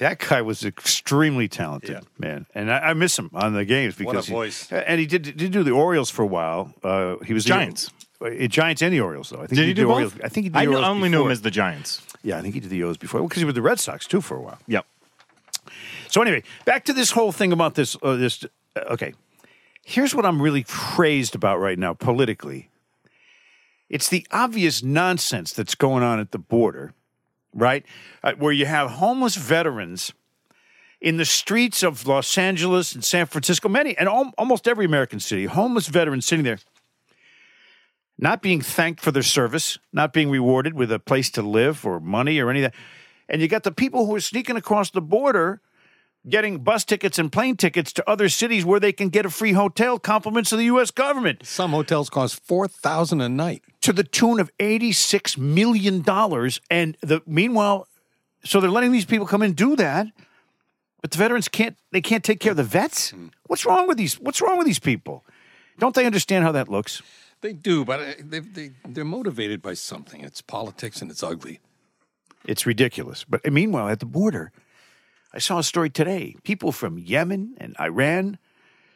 That 0.00 0.18
guy 0.18 0.42
was 0.42 0.64
extremely 0.64 1.46
talented, 1.48 1.90
Yeah. 1.90 2.00
man, 2.18 2.46
and 2.54 2.70
I, 2.72 2.78
I 2.90 2.94
miss 2.94 3.16
him 3.18 3.30
on 3.32 3.54
the 3.54 3.64
games 3.64 3.94
because 3.94 4.26
he- 4.26 4.32
voice. 4.32 4.70
and 4.72 4.98
he 4.98 5.06
did 5.06 5.36
did 5.36 5.52
do 5.52 5.62
the 5.62 5.70
Orioles 5.70 6.10
for 6.10 6.22
a 6.22 6.26
while. 6.26 6.74
Uh, 6.82 7.16
he 7.24 7.32
was 7.32 7.44
the- 7.44 7.48
Giants. 7.50 7.90
uh, 8.20 8.30
Giants 8.48 8.82
and 8.82 8.92
the 8.92 9.00
Orioles, 9.00 9.30
though. 9.30 9.36
I 9.42 9.46
think 9.46 9.50
Did 9.58 9.66
he 9.66 9.66
did 9.66 9.74
do 9.76 9.82
the 9.82 9.86
both? 9.88 9.94
Orioles. 9.94 10.14
I 10.24 10.28
think 10.28 10.44
he 10.44 10.48
did 10.48 10.54
the 10.54 10.58
I 10.58 10.66
Orioles 10.66 10.84
only 10.88 11.08
knew 11.08 11.18
him 11.18 11.22
before. 11.24 11.32
as 11.32 11.42
the 11.42 11.50
Giants. 11.52 12.02
Yeah, 12.24 12.38
I 12.38 12.42
think 12.42 12.54
he 12.54 12.60
did 12.60 12.70
the 12.70 12.82
O's 12.82 12.96
before 12.96 13.22
because 13.22 13.38
he 13.40 13.44
was 13.44 13.50
with 13.50 13.56
the 13.56 13.62
Red 13.62 13.78
Sox 13.78 14.06
too 14.06 14.20
for 14.20 14.36
a 14.36 14.40
while. 14.40 14.58
Yep. 14.66 14.84
So 16.08 16.22
anyway, 16.22 16.42
back 16.64 16.84
to 16.86 16.92
this 16.92 17.10
whole 17.12 17.32
thing 17.32 17.52
about 17.52 17.74
this. 17.76 17.96
Uh, 18.02 18.16
this 18.16 18.44
uh, 18.76 18.80
okay. 18.90 19.14
Here's 19.84 20.14
what 20.14 20.24
I'm 20.26 20.40
really 20.42 20.64
crazed 20.66 21.34
about 21.34 21.60
right 21.60 21.78
now 21.78 21.92
politically. 21.94 22.70
It's 23.90 24.08
the 24.08 24.26
obvious 24.32 24.82
nonsense 24.82 25.52
that's 25.52 25.74
going 25.74 26.02
on 26.02 26.18
at 26.18 26.30
the 26.32 26.38
border, 26.38 26.94
right? 27.54 27.84
Uh, 28.22 28.32
where 28.38 28.52
you 28.52 28.66
have 28.66 28.92
homeless 28.92 29.36
veterans 29.36 30.12
in 31.00 31.16
the 31.16 31.24
streets 31.24 31.82
of 31.82 32.06
Los 32.06 32.36
Angeles 32.36 32.94
and 32.94 33.04
San 33.04 33.26
Francisco, 33.26 33.68
many 33.68 33.96
and 33.96 34.08
al- 34.08 34.32
almost 34.38 34.66
every 34.66 34.84
American 34.84 35.20
city, 35.20 35.44
homeless 35.44 35.86
veterans 35.86 36.26
sitting 36.26 36.44
there, 36.44 36.58
not 38.18 38.42
being 38.42 38.60
thanked 38.60 39.00
for 39.00 39.10
their 39.10 39.22
service, 39.22 39.78
not 39.92 40.12
being 40.12 40.30
rewarded 40.30 40.74
with 40.74 40.90
a 40.90 40.98
place 40.98 41.30
to 41.30 41.42
live 41.42 41.84
or 41.84 42.00
money 42.00 42.38
or 42.38 42.50
anything. 42.50 42.72
And 43.28 43.40
you 43.40 43.48
got 43.48 43.62
the 43.62 43.72
people 43.72 44.06
who 44.06 44.14
are 44.14 44.20
sneaking 44.20 44.56
across 44.56 44.90
the 44.90 45.00
border 45.00 45.60
getting 46.28 46.58
bus 46.58 46.84
tickets 46.84 47.18
and 47.18 47.30
plane 47.30 47.56
tickets 47.56 47.92
to 47.92 48.10
other 48.10 48.28
cities 48.28 48.64
where 48.64 48.80
they 48.80 48.92
can 48.92 49.08
get 49.10 49.26
a 49.26 49.30
free 49.30 49.52
hotel, 49.52 49.98
compliments 49.98 50.52
of 50.52 50.58
the 50.58 50.64
U.S. 50.66 50.90
government 50.90 51.44
Some 51.44 51.72
hotels 51.72 52.08
cost 52.10 52.40
four 52.44 52.66
thousand 52.68 53.20
a 53.20 53.28
night. 53.28 53.62
to 53.82 53.92
the 53.92 54.04
tune 54.04 54.40
of 54.40 54.50
$86 54.58 55.36
million. 55.36 56.02
And 56.70 56.96
the 57.02 57.20
meanwhile, 57.26 57.86
so 58.44 58.60
they're 58.60 58.70
letting 58.70 58.92
these 58.92 59.04
people 59.04 59.26
come 59.26 59.42
in 59.42 59.48
and 59.48 59.56
do 59.56 59.76
that, 59.76 60.06
but 61.02 61.10
the 61.10 61.18
veterans 61.18 61.48
can't, 61.48 61.76
they 61.92 62.00
can't 62.00 62.24
take 62.24 62.40
care 62.40 62.52
of 62.52 62.56
the 62.56 62.64
vets? 62.64 63.12
What's 63.46 63.66
wrong 63.66 63.86
with 63.86 63.98
these, 63.98 64.18
what's 64.18 64.40
wrong 64.40 64.56
with 64.56 64.66
these 64.66 64.78
people? 64.78 65.24
Don't 65.78 65.94
they 65.94 66.06
understand 66.06 66.44
how 66.44 66.52
that 66.52 66.68
looks? 66.68 67.02
They 67.42 67.52
do, 67.52 67.84
but 67.84 68.00
uh, 68.00 68.12
they, 68.20 68.38
they 68.38 68.70
they're 68.88 69.04
motivated 69.04 69.60
by 69.60 69.74
something. 69.74 70.22
It's 70.22 70.40
politics 70.40 71.02
and 71.02 71.10
it's 71.10 71.22
ugly. 71.22 71.60
It's 72.46 72.64
ridiculous. 72.64 73.24
But 73.28 73.44
meanwhile, 73.52 73.88
at 73.88 74.00
the 74.00 74.06
border, 74.06 74.50
I 75.34 75.38
saw 75.38 75.58
a 75.58 75.64
story 75.64 75.90
today. 75.90 76.36
People 76.44 76.70
from 76.70 76.96
Yemen 76.96 77.56
and 77.58 77.74
Iran 77.80 78.38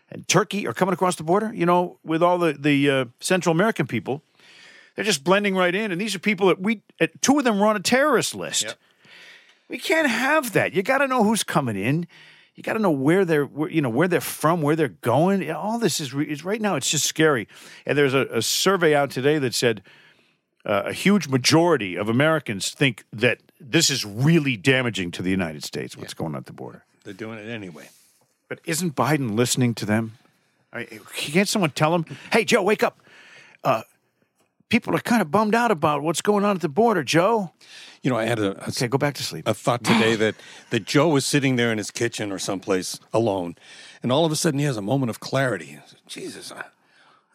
and 0.09 0.27
Turkey 0.29 0.69
are 0.69 0.73
coming 0.73 0.93
across 0.93 1.17
the 1.17 1.25
border, 1.25 1.53
you 1.53 1.67
know, 1.67 1.99
with 2.05 2.23
all 2.23 2.39
the, 2.39 2.53
the 2.53 2.89
uh, 2.89 3.05
Central 3.19 3.53
American 3.53 3.89
people. 3.89 4.23
They're 4.95 5.05
just 5.05 5.25
blending 5.25 5.57
right 5.57 5.75
in. 5.75 5.91
And 5.91 6.01
these 6.01 6.15
are 6.15 6.21
people 6.21 6.47
that 6.47 6.61
we, 6.61 6.83
uh, 7.01 7.09
two 7.21 7.39
of 7.39 7.45
them 7.45 7.59
were 7.59 7.67
on 7.67 7.75
a 7.75 7.81
terrorist 7.81 8.37
list. 8.37 8.77
We 9.69 9.79
can't 9.79 10.09
have 10.09 10.53
that. 10.53 10.73
You 10.73 10.83
got 10.83 10.99
to 10.99 11.09
know 11.09 11.25
who's 11.25 11.43
coming 11.43 11.77
in. 11.77 12.07
You 12.55 12.63
got 12.63 12.75
to 12.75 12.79
know 12.79 12.91
where 12.91 13.25
they're, 13.25 13.45
where, 13.45 13.71
you 13.71 13.83
know, 13.83 13.91
where 13.91 14.09
they're 14.09 14.21
from, 14.21 14.63
where 14.63 14.77
they're 14.77 14.89
going. 14.89 15.49
All 15.51 15.79
this 15.79 16.01
is, 16.01 16.15
re- 16.15 16.25
is 16.25 16.45
right 16.45 16.61
now. 16.61 16.77
It's 16.77 16.91
just 16.91 17.05
scary. 17.05 17.49
And 17.85 17.99
there's 17.99 18.15
a, 18.15 18.27
a 18.33 18.43
survey 18.43 18.95
out 18.95 19.11
today 19.11 19.39
that 19.39 19.55
said 19.55 19.83
uh, 20.65 20.83
a 20.87 20.93
huge 20.93 21.29
majority 21.29 21.97
of 21.97 22.09
Americans 22.09 22.71
think 22.71 23.05
that 23.13 23.41
this 23.61 23.91
is 23.91 24.05
really 24.05 24.57
damaging 24.57 25.11
to 25.13 25.23
the 25.23 25.31
United 25.31 25.65
States. 25.65 25.97
What's 25.97 26.15
going 26.15 26.33
on 26.35 26.39
at 26.39 26.47
the 26.47 26.53
border? 26.53 26.85
They're 27.05 27.15
doing 27.15 27.39
it 27.39 27.49
anyway. 27.49 27.89
But 28.49 28.61
isn't 28.65 28.95
Biden 28.97 29.35
listening 29.37 29.75
to 29.75 29.87
them? 29.87 30.13
I 30.73 30.79
mean, 30.91 31.01
can't 31.15 31.49
someone 31.49 31.71
tell 31.71 31.95
him, 31.95 32.05
"Hey, 32.33 32.45
Joe, 32.45 32.63
wake 32.63 32.83
up"? 32.83 32.99
Uh, 33.65 33.83
people 34.69 34.95
are 34.95 35.01
kind 35.01 35.21
of 35.23 35.31
bummed 35.31 35.55
out 35.55 35.71
about 35.71 36.03
what's 36.03 36.21
going 36.23 36.45
on 36.45 36.57
at 36.57 36.63
the 36.63 36.69
border. 36.69 37.03
Joe, 37.03 37.53
You 38.03 38.11
know, 38.11 38.17
I 38.17 38.27
had 38.27 38.39
a, 38.39 38.53
a 38.65 38.69
okay, 38.69 38.87
go 38.89 38.99
back 38.99 39.15
to 39.15 39.23
sleep. 39.23 39.47
a 39.49 39.55
thought 39.55 39.83
today 39.83 40.15
that, 40.17 40.35
that 40.71 40.85
Joe 40.85 41.09
was 41.09 41.25
sitting 41.27 41.57
there 41.57 41.73
in 41.73 41.79
his 41.79 41.91
kitchen 41.91 42.31
or 42.31 42.39
someplace 42.39 43.01
alone, 43.13 43.57
and 44.03 44.13
all 44.13 44.25
of 44.25 44.33
a 44.33 44.37
sudden 44.37 44.61
he 44.61 44.67
has 44.67 44.77
a 44.77 44.83
moment 44.83 45.11
of 45.11 45.21
clarity. 45.21 45.79
Jesus, 46.07 46.53
I- 46.53 46.65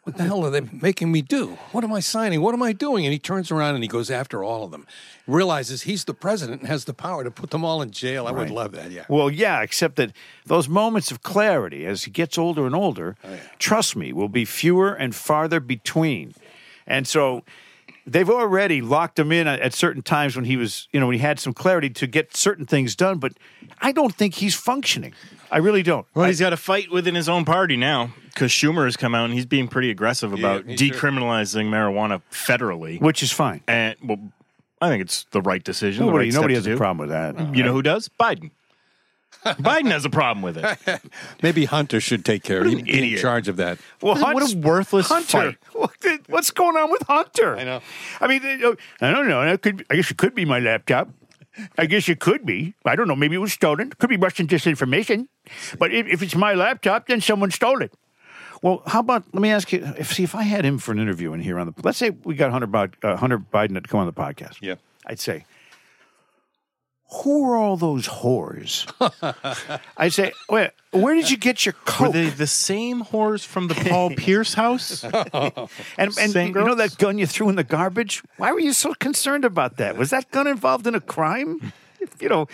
what 0.04 0.18
the 0.18 0.24
hell 0.24 0.46
are 0.46 0.50
they 0.50 0.62
making 0.62 1.12
me 1.12 1.22
do? 1.22 1.58
What 1.72 1.86
am 1.86 1.94
I 1.94 2.02
signing? 2.02 2.42
What 2.42 2.54
am 2.54 2.62
I 2.62 2.74
doing? 2.74 3.06
And 3.06 3.14
he 3.14 3.20
turns 3.20 3.52
around 3.52 3.76
and 3.76 3.84
he 3.84 3.88
goes 3.88 4.12
after 4.12 4.44
all 4.44 4.66
of 4.66 4.72
them. 4.72 4.86
Realizes 5.28 5.84
he's 5.84 6.04
the 6.04 6.14
president 6.14 6.60
and 6.60 6.70
has 6.70 6.84
the 6.84 6.94
power 6.94 7.24
to 7.24 7.32
put 7.32 7.52
them 7.52 7.64
all 7.64 7.82
in 7.82 7.92
jail. 7.92 8.28
I 8.28 8.32
would 8.32 8.50
love 8.50 8.74
that. 8.74 8.92
Yeah. 8.92 9.06
Well, 9.08 9.30
yeah, 9.30 9.62
except 9.62 9.96
that 9.96 10.12
those 10.46 10.68
moments 10.68 11.10
of 11.10 11.24
clarity 11.24 11.86
as 11.86 12.04
he 12.04 12.12
gets 12.12 12.38
older 12.38 12.66
and 12.66 12.76
older, 12.76 13.16
oh, 13.24 13.38
trust 13.60 13.96
me, 13.96 14.12
will 14.12 14.28
be 14.28 14.44
fewer 14.44 14.94
and 14.94 15.16
farther 15.16 15.62
between. 15.62 16.34
And 16.86 17.08
so 17.08 17.44
they've 18.06 18.30
already 18.30 18.82
locked 18.82 19.18
him 19.20 19.32
in 19.32 19.48
at, 19.48 19.60
at 19.60 19.74
certain 19.74 20.02
times 20.02 20.36
when 20.36 20.46
he 20.46 20.58
was, 20.58 20.88
you 20.92 21.00
know, 21.00 21.08
when 21.08 21.14
he 21.14 21.20
had 21.20 21.40
some 21.40 21.54
clarity 21.54 21.90
to 21.92 22.08
get 22.08 22.36
certain 22.36 22.66
things 22.66 22.96
done, 22.96 23.18
but 23.18 23.34
I 23.82 23.92
don't 23.92 24.14
think 24.16 24.36
he's 24.36 24.56
functioning. 24.56 25.14
I 25.52 25.58
really 25.58 25.84
don't. 25.84 26.06
Well, 26.14 26.26
I- 26.26 26.30
he's 26.30 26.40
got 26.40 26.54
a 26.54 26.58
fight 26.58 26.92
within 26.92 27.16
his 27.16 27.30
own 27.30 27.46
party 27.46 27.78
now 27.78 28.12
because 28.34 28.52
Schumer 28.52 28.86
has 28.86 28.98
come 28.98 29.14
out 29.14 29.26
and 29.26 29.34
he's 29.34 29.46
being 29.46 29.68
pretty 29.68 29.90
aggressive 29.92 30.34
about 30.34 30.66
he 30.66 30.76
sure- 30.78 30.90
decriminalizing 30.96 31.70
marijuana 31.70 32.22
federally. 32.32 33.00
which 33.00 33.22
is 33.24 33.32
fine. 33.32 33.62
And 33.68 33.96
well, 34.04 34.20
I 34.82 34.90
think 34.90 35.02
it's 35.02 35.26
the 35.32 35.42
right 35.42 35.64
decision. 35.64 36.06
Nobody, 36.06 36.26
right 36.30 36.34
nobody 36.34 36.56
has 36.56 36.68
a 36.68 36.76
problem 36.76 37.08
with 37.08 37.10
that. 37.10 37.56
You 37.56 37.64
know 37.64 37.72
who 37.74 37.82
does? 37.82 38.10
Biden. 38.20 38.52
Biden 39.46 39.92
has 39.92 40.06
a 40.06 40.10
problem 40.10 40.42
with 40.42 40.58
it. 40.58 41.02
Maybe 41.44 41.66
Hunter 41.66 42.00
should 42.00 42.24
take 42.24 42.44
care 42.44 42.62
of 42.62 42.68
it. 42.68 42.86
He'd 42.88 43.14
in 43.14 43.20
charge 43.20 43.48
of 43.48 43.58
that. 43.58 43.78
Well, 44.02 44.16
What 44.16 44.54
a 44.54 44.58
worthless 44.58 45.08
Hunter. 45.10 45.56
fight. 45.72 46.22
What's 46.30 46.52
going 46.52 46.78
on 46.78 46.92
with 46.92 47.02
Hunter? 47.04 47.58
I 47.58 47.64
know. 47.64 47.82
I 48.22 48.28
mean, 48.28 48.42
uh, 48.64 48.76
I 49.02 49.12
don't 49.12 49.28
know. 49.28 49.42
It 49.42 49.62
could, 49.62 49.86
I 49.90 49.96
guess 49.96 50.12
it 50.12 50.18
could 50.18 50.34
be 50.34 50.46
my 50.46 50.60
laptop. 50.60 51.10
I 51.78 51.86
guess 51.86 52.10
it 52.10 52.20
could 52.20 52.46
be. 52.46 52.74
I 52.86 52.96
don't 52.96 53.08
know. 53.08 53.16
Maybe 53.16 53.36
it 53.36 53.40
was 53.40 53.54
stolen. 53.54 53.90
Could 53.92 54.10
be 54.10 54.18
Russian 54.18 54.48
disinformation. 54.48 55.28
But 55.78 55.94
if, 55.94 56.08
if 56.08 56.22
it's 56.24 56.36
my 56.36 56.54
laptop, 56.54 57.08
then 57.08 57.22
someone 57.22 57.52
stole 57.52 57.82
it. 57.82 57.94
Well, 58.64 58.82
how 58.88 59.02
about 59.02 59.26
let 59.34 59.42
me 59.42 59.52
ask 59.52 59.72
you? 59.74 59.84
If 59.98 60.14
see 60.14 60.24
if 60.24 60.36
I 60.36 60.44
had 60.44 60.64
him 60.64 60.78
for 60.80 60.94
an 60.94 61.00
interview 61.00 61.34
in 61.34 61.42
here 61.42 61.60
on 61.60 61.68
the 61.68 61.74
let's 61.84 61.98
say 61.98 62.12
we 62.12 62.34
got 62.36 62.50
Hunter, 62.52 62.66
Biden, 62.68 62.94
uh, 63.04 63.18
Hunter 63.18 63.38
Biden 63.38 63.74
to 63.74 63.82
come 63.82 64.00
on 64.00 64.06
the 64.06 64.14
podcast. 64.14 64.58
Yeah. 64.62 64.76
I'd 65.06 65.20
say, 65.20 65.44
who 67.14 67.50
are 67.50 67.56
all 67.56 67.78
those 67.78 68.08
whores? 68.08 68.88
I'd 69.98 70.14
say, 70.14 70.32
wait, 70.50 70.72
where 70.92 71.14
did 71.14 71.30
you 71.30 71.38
get 71.38 71.66
your 71.66 71.76
Were 72.00 72.10
they 72.10 72.30
the 72.30 72.48
same 72.48 73.04
whores 73.04 73.46
from 73.46 73.68
the 73.68 73.76
Paul 73.76 74.10
Pierce 74.18 74.54
house? 74.54 75.04
And, 75.98 76.10
and 76.18 76.32
Same 76.32 76.56
you 76.56 76.64
know 76.64 76.76
that 76.76 76.98
gun 76.98 77.18
you 77.18 77.28
threw 77.28 77.50
in 77.50 77.56
the 77.56 77.64
garbage? 77.64 78.24
Why 78.38 78.52
were 78.52 78.60
you 78.60 78.74
so 78.74 78.94
concerned 78.96 79.46
about 79.46 79.78
that? 79.78 79.98
Was 79.98 80.10
that 80.10 80.32
gun 80.32 80.48
involved 80.48 80.88
in 80.88 80.96
a 80.96 81.02
crime? 81.02 81.72
You 82.20 82.30
know, 82.30 82.48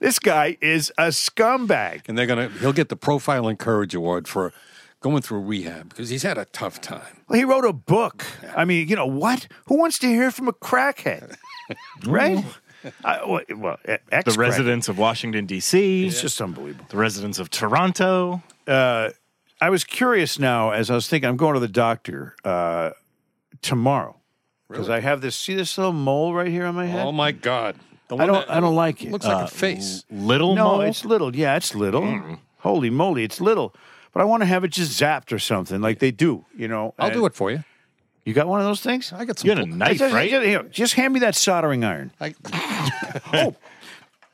this 0.00 0.18
guy 0.18 0.56
is 0.60 0.92
a 0.98 1.08
scumbag. 1.08 2.08
And 2.08 2.16
they're 2.16 2.26
gonna 2.26 2.48
he'll 2.60 2.72
get 2.72 2.88
the 2.88 2.96
Profile 2.96 3.48
and 3.48 3.58
Courage 3.58 3.94
Award 3.94 4.26
for 4.26 4.52
going 5.00 5.22
through 5.22 5.40
rehab 5.40 5.90
because 5.90 6.08
he's 6.08 6.22
had 6.22 6.38
a 6.38 6.46
tough 6.46 6.80
time. 6.80 7.22
Well, 7.28 7.38
he 7.38 7.44
wrote 7.44 7.64
a 7.64 7.72
book. 7.72 8.24
I 8.56 8.64
mean, 8.64 8.88
you 8.88 8.96
know 8.96 9.06
what? 9.06 9.46
Who 9.66 9.78
wants 9.78 9.98
to 10.00 10.06
hear 10.08 10.30
from 10.30 10.48
a 10.48 10.52
crackhead? 10.52 11.36
right? 12.04 12.44
I, 13.04 13.24
well, 13.24 13.42
well, 13.56 13.78
the 13.84 14.34
residents 14.36 14.88
of 14.88 14.98
Washington, 14.98 15.46
D.C., 15.46 16.06
It's 16.06 16.20
just 16.20 16.40
unbelievable. 16.40 16.86
the 16.88 16.96
residents 16.96 17.38
of 17.38 17.50
Toronto. 17.50 18.42
Uh, 18.66 19.10
I 19.60 19.70
was 19.70 19.84
curious 19.84 20.38
now 20.38 20.70
as 20.70 20.90
I 20.90 20.94
was 20.94 21.08
thinking, 21.08 21.28
I'm 21.28 21.36
going 21.36 21.54
to 21.54 21.60
the 21.60 21.68
doctor 21.68 22.36
uh, 22.44 22.90
tomorrow 23.62 24.16
because 24.68 24.90
I 24.90 25.00
have 25.00 25.20
this. 25.20 25.36
See 25.36 25.54
this 25.54 25.78
little 25.78 25.92
mole 25.92 26.34
right 26.34 26.48
here 26.48 26.66
on 26.66 26.74
my 26.74 26.86
head? 26.86 27.06
Oh 27.06 27.12
my 27.12 27.32
God! 27.32 27.76
I 28.10 28.26
don't. 28.26 28.32
that 28.32 28.50
I 28.50 28.60
don't 28.60 28.74
like 28.74 29.02
it. 29.02 29.10
Looks 29.10 29.26
like 29.26 29.34
a 29.34 29.44
uh, 29.44 29.46
face. 29.46 30.04
Little 30.10 30.54
no, 30.54 30.64
mole? 30.64 30.80
it's 30.82 31.04
little. 31.04 31.34
Yeah, 31.34 31.56
it's 31.56 31.74
little. 31.74 32.06
Hmm. 32.06 32.34
Holy 32.58 32.90
moly, 32.90 33.24
it's 33.24 33.40
little. 33.40 33.74
But 34.12 34.22
I 34.22 34.24
want 34.24 34.42
to 34.42 34.46
have 34.46 34.64
it 34.64 34.68
just 34.72 35.00
zapped 35.00 35.32
or 35.32 35.38
something 35.38 35.80
like 35.80 35.98
they 35.98 36.10
do. 36.10 36.44
You 36.56 36.68
know. 36.68 36.94
I'll 36.98 37.10
do 37.10 37.26
it 37.26 37.34
for 37.34 37.50
you. 37.50 37.64
You 38.26 38.34
got 38.34 38.48
one 38.48 38.58
of 38.58 38.66
those 38.66 38.80
things? 38.80 39.12
I 39.12 39.24
got 39.24 39.38
some. 39.38 39.48
You 39.48 39.54
got 39.54 39.62
a 39.62 39.66
pl- 39.68 39.76
knife, 39.76 39.98
just, 39.98 40.12
right? 40.12 40.28
Just, 40.28 40.44
here, 40.46 40.62
just 40.64 40.94
hand 40.94 41.14
me 41.14 41.20
that 41.20 41.36
soldering 41.36 41.84
iron. 41.84 42.10
I, 42.20 42.34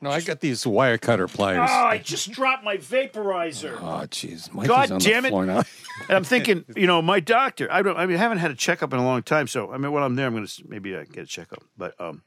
no, 0.00 0.11
I 0.11 0.22
got 0.22 0.40
these 0.40 0.66
wire 0.66 0.96
cutter 0.96 1.28
pliers. 1.28 1.68
Oh, 1.70 1.84
I 1.84 1.99
just 1.99 2.30
dropped 2.32 2.64
my 2.64 2.78
vaporizer. 2.78 3.76
Oh, 3.78 4.06
jeez. 4.06 4.52
Mikey's 4.54 4.68
God 4.68 4.92
on 4.92 4.99
damn 4.99 5.25
the 5.25 5.28
it. 5.28 5.30
floor 5.30 5.46
now. 5.46 5.62
And 6.08 6.16
I'm 6.16 6.25
thinking, 6.25 6.64
you 6.75 6.87
know, 6.87 7.02
my 7.02 7.20
doctor. 7.20 7.70
I 7.70 7.82
don't. 7.82 7.99
I 7.99 8.06
mean, 8.06 8.16
I 8.16 8.20
haven't 8.20 8.38
had 8.38 8.50
a 8.50 8.54
checkup 8.54 8.94
in 8.94 8.99
a 8.99 9.04
long 9.04 9.22
time. 9.22 9.46
So 9.46 9.70
I 9.70 9.76
mean, 9.76 9.92
when 9.92 10.02
I'm 10.02 10.16
there, 10.16 10.26
I'm 10.26 10.32
going 10.32 10.46
to 10.46 10.62
maybe 10.66 10.96
uh, 10.96 11.04
get 11.12 11.25
a 11.25 11.26
checkup. 11.26 11.62
But 11.76 11.94
um, 12.00 12.22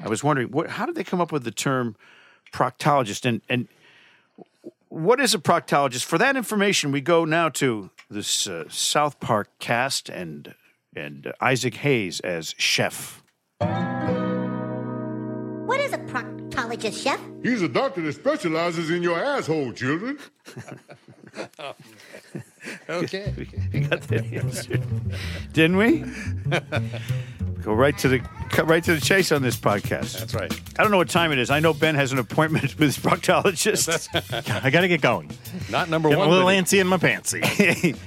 I 0.00 0.08
was 0.08 0.24
wondering, 0.24 0.50
what? 0.50 0.70
How 0.70 0.86
did 0.86 0.94
they 0.94 1.04
come 1.04 1.20
up 1.20 1.30
with 1.30 1.44
the 1.44 1.50
term 1.50 1.94
proctologist? 2.54 3.26
And 3.26 3.42
and 3.50 3.68
what 4.88 5.20
is 5.20 5.34
a 5.34 5.38
proctologist? 5.38 6.04
For 6.04 6.16
that 6.16 6.36
information, 6.36 6.90
we 6.90 7.02
go 7.02 7.26
now 7.26 7.50
to 7.50 7.90
this 8.10 8.46
uh, 8.46 8.64
South 8.70 9.20
Park 9.20 9.50
cast 9.58 10.08
and 10.08 10.54
and 10.96 11.26
uh, 11.26 11.32
Isaac 11.40 11.74
Hayes 11.76 12.20
as 12.20 12.54
chef. 12.58 13.22
What 15.66 15.80
is 15.80 15.92
a 15.92 15.98
proctologist, 15.98 17.02
chef? 17.02 17.20
He's 17.42 17.62
a 17.62 17.68
doctor 17.68 18.02
that 18.02 18.14
specializes 18.14 18.90
in 18.90 19.02
your 19.02 19.18
asshole, 19.18 19.72
children. 19.72 20.18
okay. 22.88 23.34
We 23.72 23.80
got 23.80 24.02
the 24.02 24.24
answer, 24.36 24.80
didn't 25.52 25.76
we? 25.76 26.04
Go 27.66 27.74
right 27.74 27.98
to 27.98 28.06
the 28.08 28.20
cut 28.50 28.68
right 28.68 28.82
to 28.84 28.94
the 28.94 29.00
chase 29.00 29.32
on 29.32 29.42
this 29.42 29.56
podcast. 29.56 30.16
That's 30.20 30.34
right. 30.34 30.52
I 30.78 30.82
don't 30.82 30.92
know 30.92 30.98
what 30.98 31.08
time 31.08 31.32
it 31.32 31.38
is. 31.40 31.50
I 31.50 31.58
know 31.58 31.74
Ben 31.74 31.96
has 31.96 32.12
an 32.12 32.18
appointment 32.20 32.62
with 32.78 32.78
his 32.78 32.96
proctologist. 32.96 34.08
I 34.64 34.70
got 34.70 34.82
to 34.82 34.88
get 34.88 35.00
going. 35.00 35.32
Not 35.68 35.90
number 35.90 36.08
Getting 36.08 36.20
one. 36.20 36.28
a 36.28 36.30
little 36.30 36.46
but- 36.46 36.54
antsy 36.54 36.80
in 36.80 36.86
my 36.86 36.96
pantsy. 36.96 37.40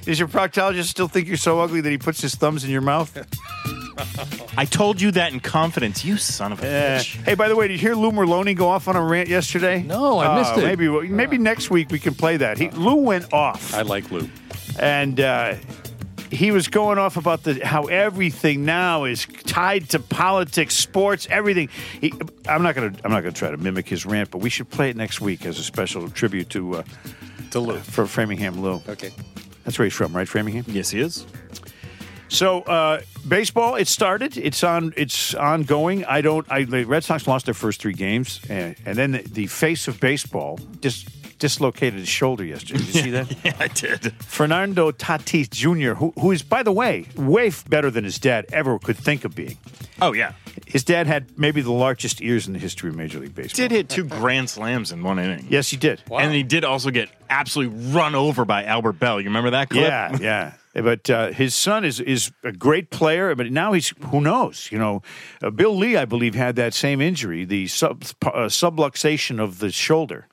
Does 0.06 0.18
your 0.18 0.28
proctologist 0.28 0.84
still 0.86 1.08
think 1.08 1.28
you're 1.28 1.36
so 1.36 1.60
ugly 1.60 1.82
that 1.82 1.90
he 1.90 1.98
puts 1.98 2.22
his 2.22 2.34
thumbs 2.36 2.64
in 2.64 2.70
your 2.70 2.80
mouth? 2.80 3.14
I 4.56 4.64
told 4.64 4.98
you 4.98 5.10
that 5.10 5.30
in 5.34 5.40
confidence, 5.40 6.06
you 6.06 6.16
son 6.16 6.52
of 6.52 6.60
a 6.60 6.62
bitch. 6.62 7.16
hey, 7.24 7.34
by 7.34 7.48
the 7.48 7.54
way, 7.56 7.68
did 7.68 7.74
you 7.74 7.78
hear 7.80 7.94
Lou 7.94 8.10
Merloni 8.12 8.56
go 8.56 8.66
off 8.68 8.88
on 8.88 8.96
a 8.96 9.02
rant 9.04 9.28
yesterday? 9.28 9.82
No, 9.82 10.18
I 10.18 10.38
missed 10.38 10.54
Uh, 10.54 10.60
it. 10.60 10.64
Maybe 10.64 10.88
maybe 11.08 11.36
next 11.36 11.70
week 11.70 11.90
we 11.90 11.98
can 11.98 12.14
play 12.14 12.38
that. 12.38 12.56
He, 12.56 12.70
Lou 12.70 12.94
went 12.96 13.30
off, 13.34 13.74
I 13.74 13.82
like 13.82 14.10
Lou. 14.10 14.26
and 14.78 15.20
uh, 15.20 15.56
he 16.30 16.50
was 16.50 16.68
going 16.68 16.98
off 16.98 17.16
about 17.16 17.42
the 17.42 17.64
how 17.64 17.84
everything 17.84 18.64
now 18.64 19.04
is 19.04 19.26
tied 19.46 19.88
to 19.90 19.98
politics, 19.98 20.74
sports, 20.74 21.26
everything. 21.30 21.68
He, 22.00 22.12
I'm 22.48 22.62
not 22.62 22.74
gonna 22.74 22.92
I'm 23.04 23.10
not 23.10 23.22
gonna 23.22 23.32
try 23.32 23.50
to 23.50 23.56
mimic 23.56 23.88
his 23.88 24.06
rant, 24.06 24.30
but 24.30 24.38
we 24.38 24.50
should 24.50 24.70
play 24.70 24.90
it 24.90 24.96
next 24.96 25.20
week 25.20 25.44
as 25.44 25.58
a 25.58 25.64
special 25.64 26.08
tribute 26.10 26.50
to 26.50 26.76
uh, 26.76 26.82
To 27.50 27.60
Lou. 27.60 27.78
for 27.78 28.06
Framingham 28.06 28.60
Lou. 28.60 28.80
Okay. 28.88 29.10
That's 29.64 29.78
where 29.78 29.86
he's 29.86 29.94
from, 29.94 30.14
right? 30.16 30.28
Framingham. 30.28 30.64
Yes, 30.68 30.90
he 30.90 31.00
is. 31.00 31.26
So 32.28 32.60
uh, 32.62 33.00
baseball, 33.26 33.74
it 33.74 33.88
started. 33.88 34.36
It's 34.36 34.62
on. 34.62 34.94
It's 34.96 35.34
ongoing. 35.34 36.04
I 36.04 36.20
don't. 36.20 36.46
I 36.50 36.62
the 36.64 36.84
Red 36.84 37.02
Sox 37.02 37.26
lost 37.26 37.46
their 37.46 37.54
first 37.54 37.80
three 37.80 37.92
games, 37.92 38.40
and, 38.48 38.76
and 38.86 38.96
then 38.96 39.10
the, 39.12 39.22
the 39.22 39.46
face 39.48 39.88
of 39.88 39.98
baseball 39.98 40.60
just 40.80 41.08
dislocated 41.40 41.98
his 41.98 42.08
shoulder 42.08 42.44
yesterday. 42.44 42.78
Did 42.78 42.94
you 42.94 43.02
see 43.02 43.10
that? 43.10 43.36
Yeah, 43.44 43.56
I 43.58 43.68
did. 43.68 44.12
Fernando 44.22 44.92
Tatis 44.92 45.48
Jr., 45.50 45.94
who, 45.94 46.12
who 46.20 46.30
is, 46.30 46.42
by 46.42 46.62
the 46.62 46.72
way, 46.72 47.06
way 47.16 47.50
better 47.68 47.90
than 47.90 48.04
his 48.04 48.18
dad 48.18 48.46
ever 48.52 48.78
could 48.78 48.98
think 48.98 49.24
of 49.24 49.34
being. 49.34 49.56
Oh, 50.02 50.12
yeah. 50.12 50.32
His 50.66 50.84
dad 50.84 51.06
had 51.06 51.38
maybe 51.38 51.62
the 51.62 51.72
largest 51.72 52.20
ears 52.20 52.46
in 52.46 52.52
the 52.52 52.58
history 52.58 52.90
of 52.90 52.96
Major 52.96 53.18
League 53.18 53.34
Baseball. 53.34 53.62
He 53.62 53.68
did 53.68 53.74
hit 53.74 53.88
two 53.88 54.04
grand 54.04 54.50
slams 54.50 54.92
in 54.92 55.02
one 55.02 55.18
inning. 55.18 55.46
Yes, 55.48 55.70
he 55.70 55.76
did. 55.76 56.02
And 56.10 56.32
he 56.32 56.42
did 56.42 56.64
also 56.64 56.90
get 56.90 57.08
absolutely 57.30 57.92
run 57.92 58.14
over 58.14 58.44
by 58.44 58.64
Albert 58.64 58.94
Belle. 58.94 59.20
You 59.20 59.28
remember 59.28 59.50
that 59.50 59.70
clip? 59.70 59.82
Yeah, 59.82 60.16
yeah. 60.20 60.52
But 60.72 61.10
uh, 61.10 61.32
his 61.32 61.54
son 61.54 61.84
is 61.84 61.98
is 61.98 62.30
a 62.44 62.52
great 62.52 62.90
player, 62.90 63.34
but 63.34 63.50
now 63.50 63.72
he's 63.72 63.92
who 64.10 64.20
knows? 64.20 64.68
You 64.70 64.78
know, 64.78 65.02
uh, 65.42 65.50
Bill 65.50 65.76
Lee, 65.76 65.96
I 65.96 66.04
believe, 66.04 66.36
had 66.36 66.54
that 66.56 66.74
same 66.74 67.00
injury, 67.00 67.44
the 67.44 67.66
sub, 67.66 68.04
uh, 68.22 68.46
subluxation 68.46 69.40
of 69.40 69.58
the 69.58 69.72
shoulder, 69.72 70.28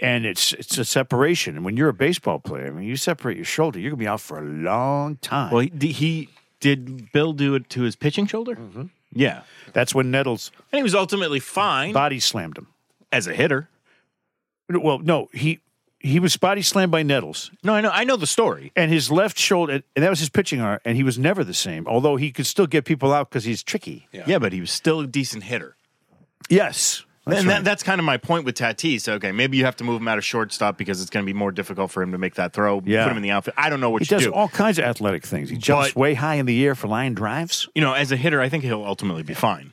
and 0.00 0.24
it's 0.26 0.52
it's 0.52 0.78
a 0.78 0.84
separation. 0.84 1.56
And 1.56 1.64
when 1.64 1.76
you're 1.76 1.88
a 1.88 1.94
baseball 1.94 2.38
player, 2.38 2.66
I 2.66 2.70
mean, 2.70 2.86
you 2.88 2.96
separate 2.96 3.36
your 3.36 3.44
shoulder, 3.44 3.78
you're 3.78 3.90
gonna 3.90 3.98
be 4.00 4.06
out 4.08 4.20
for 4.20 4.38
a 4.38 4.44
long 4.44 5.16
time. 5.16 5.52
Well, 5.52 5.66
he, 5.78 5.92
he 5.92 6.28
did 6.60 7.12
Bill 7.12 7.32
do 7.32 7.54
it 7.54 7.68
to 7.70 7.82
his 7.82 7.96
pitching 7.96 8.26
shoulder? 8.26 8.56
Mm-hmm. 8.56 8.84
Yeah. 9.12 9.42
That's 9.72 9.94
when 9.94 10.10
Nettles 10.10 10.50
And 10.72 10.78
he 10.78 10.82
was 10.82 10.94
ultimately 10.94 11.40
fine 11.40 11.92
body 11.92 12.20
slammed 12.20 12.58
him. 12.58 12.66
as 13.12 13.26
a 13.26 13.32
hitter. 13.34 13.68
Well, 14.68 14.98
no, 14.98 15.28
he 15.32 15.60
he 16.00 16.20
was 16.20 16.36
body 16.36 16.62
slammed 16.62 16.92
by 16.92 17.02
Nettles, 17.02 17.50
No, 17.64 17.74
I 17.74 17.80
know. 17.80 17.90
I 17.90 18.04
know 18.04 18.16
the 18.16 18.26
story. 18.26 18.70
and 18.76 18.90
his 18.92 19.10
left 19.10 19.36
shoulder, 19.38 19.82
and 19.96 20.04
that 20.04 20.10
was 20.10 20.20
his 20.20 20.28
pitching 20.28 20.60
arm, 20.60 20.78
and 20.84 20.96
he 20.96 21.02
was 21.02 21.18
never 21.18 21.42
the 21.42 21.54
same. 21.54 21.88
Although 21.88 22.14
he 22.16 22.30
could 22.30 22.46
still 22.46 22.66
get 22.68 22.84
people 22.84 23.12
out 23.12 23.30
because 23.30 23.44
he's 23.44 23.62
tricky. 23.64 24.06
Yeah. 24.12 24.38
but 24.38 24.52
he 24.52 24.60
was 24.60 24.70
still 24.70 25.00
a 25.00 25.06
decent 25.08 25.42
hitter. 25.44 25.74
Yes, 26.48 27.04
that's 27.28 27.40
and 27.40 27.48
right. 27.48 27.54
that, 27.56 27.64
that's 27.64 27.82
kind 27.82 28.00
of 28.00 28.04
my 28.04 28.16
point 28.16 28.44
with 28.44 28.56
Tatis. 28.56 29.08
Okay, 29.08 29.32
maybe 29.32 29.56
you 29.56 29.64
have 29.64 29.76
to 29.76 29.84
move 29.84 30.00
him 30.00 30.08
out 30.08 30.18
of 30.18 30.24
shortstop 30.24 30.76
because 30.78 31.00
it's 31.00 31.10
going 31.10 31.24
to 31.24 31.26
be 31.32 31.36
more 31.36 31.52
difficult 31.52 31.90
for 31.90 32.02
him 32.02 32.12
to 32.12 32.18
make 32.18 32.34
that 32.34 32.52
throw. 32.52 32.82
Yeah. 32.84 33.04
Put 33.04 33.12
him 33.12 33.16
in 33.18 33.22
the 33.22 33.30
outfit. 33.30 33.54
I 33.56 33.70
don't 33.70 33.80
know 33.80 33.90
what 33.90 34.02
he 34.02 34.06
you 34.06 34.18
does 34.18 34.24
do. 34.26 34.32
all 34.32 34.48
kinds 34.48 34.78
of 34.78 34.84
athletic 34.84 35.24
things. 35.24 35.50
He 35.50 35.56
jumps 35.56 35.88
But- 35.90 35.96
way 36.00 36.14
high 36.14 36.34
in 36.34 36.46
the 36.46 36.64
air 36.64 36.74
for 36.74 36.88
line 36.88 37.14
drives. 37.14 37.68
you 37.74 37.82
know, 37.82 37.92
as 37.92 38.10
a 38.12 38.16
hitter, 38.16 38.40
I 38.40 38.48
think 38.48 38.64
he'll 38.64 38.84
ultimately 38.84 39.22
be 39.22 39.34
fine. 39.34 39.72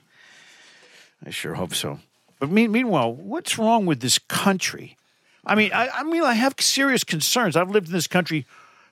I 1.26 1.30
sure 1.32 1.56
hope 1.56 1.74
so. 1.74 2.00
But 2.39 2.52
mean, 2.52 2.72
meanwhile, 2.72 3.13
what's 3.13 3.58
wrong 3.58 3.86
with 3.86 4.02
this 4.02 4.20
country? 4.20 4.98
I 5.46 5.56
mean, 5.56 5.72
I, 5.74 5.88
I 5.89 6.04
mean, 6.04 6.24
I 6.24 6.34
have 6.34 6.56
serious 6.60 7.04
concerns. 7.04 7.56
I've 7.56 7.70
lived 7.70 7.88
in 7.88 7.94
this 7.94 8.08
country 8.08 8.46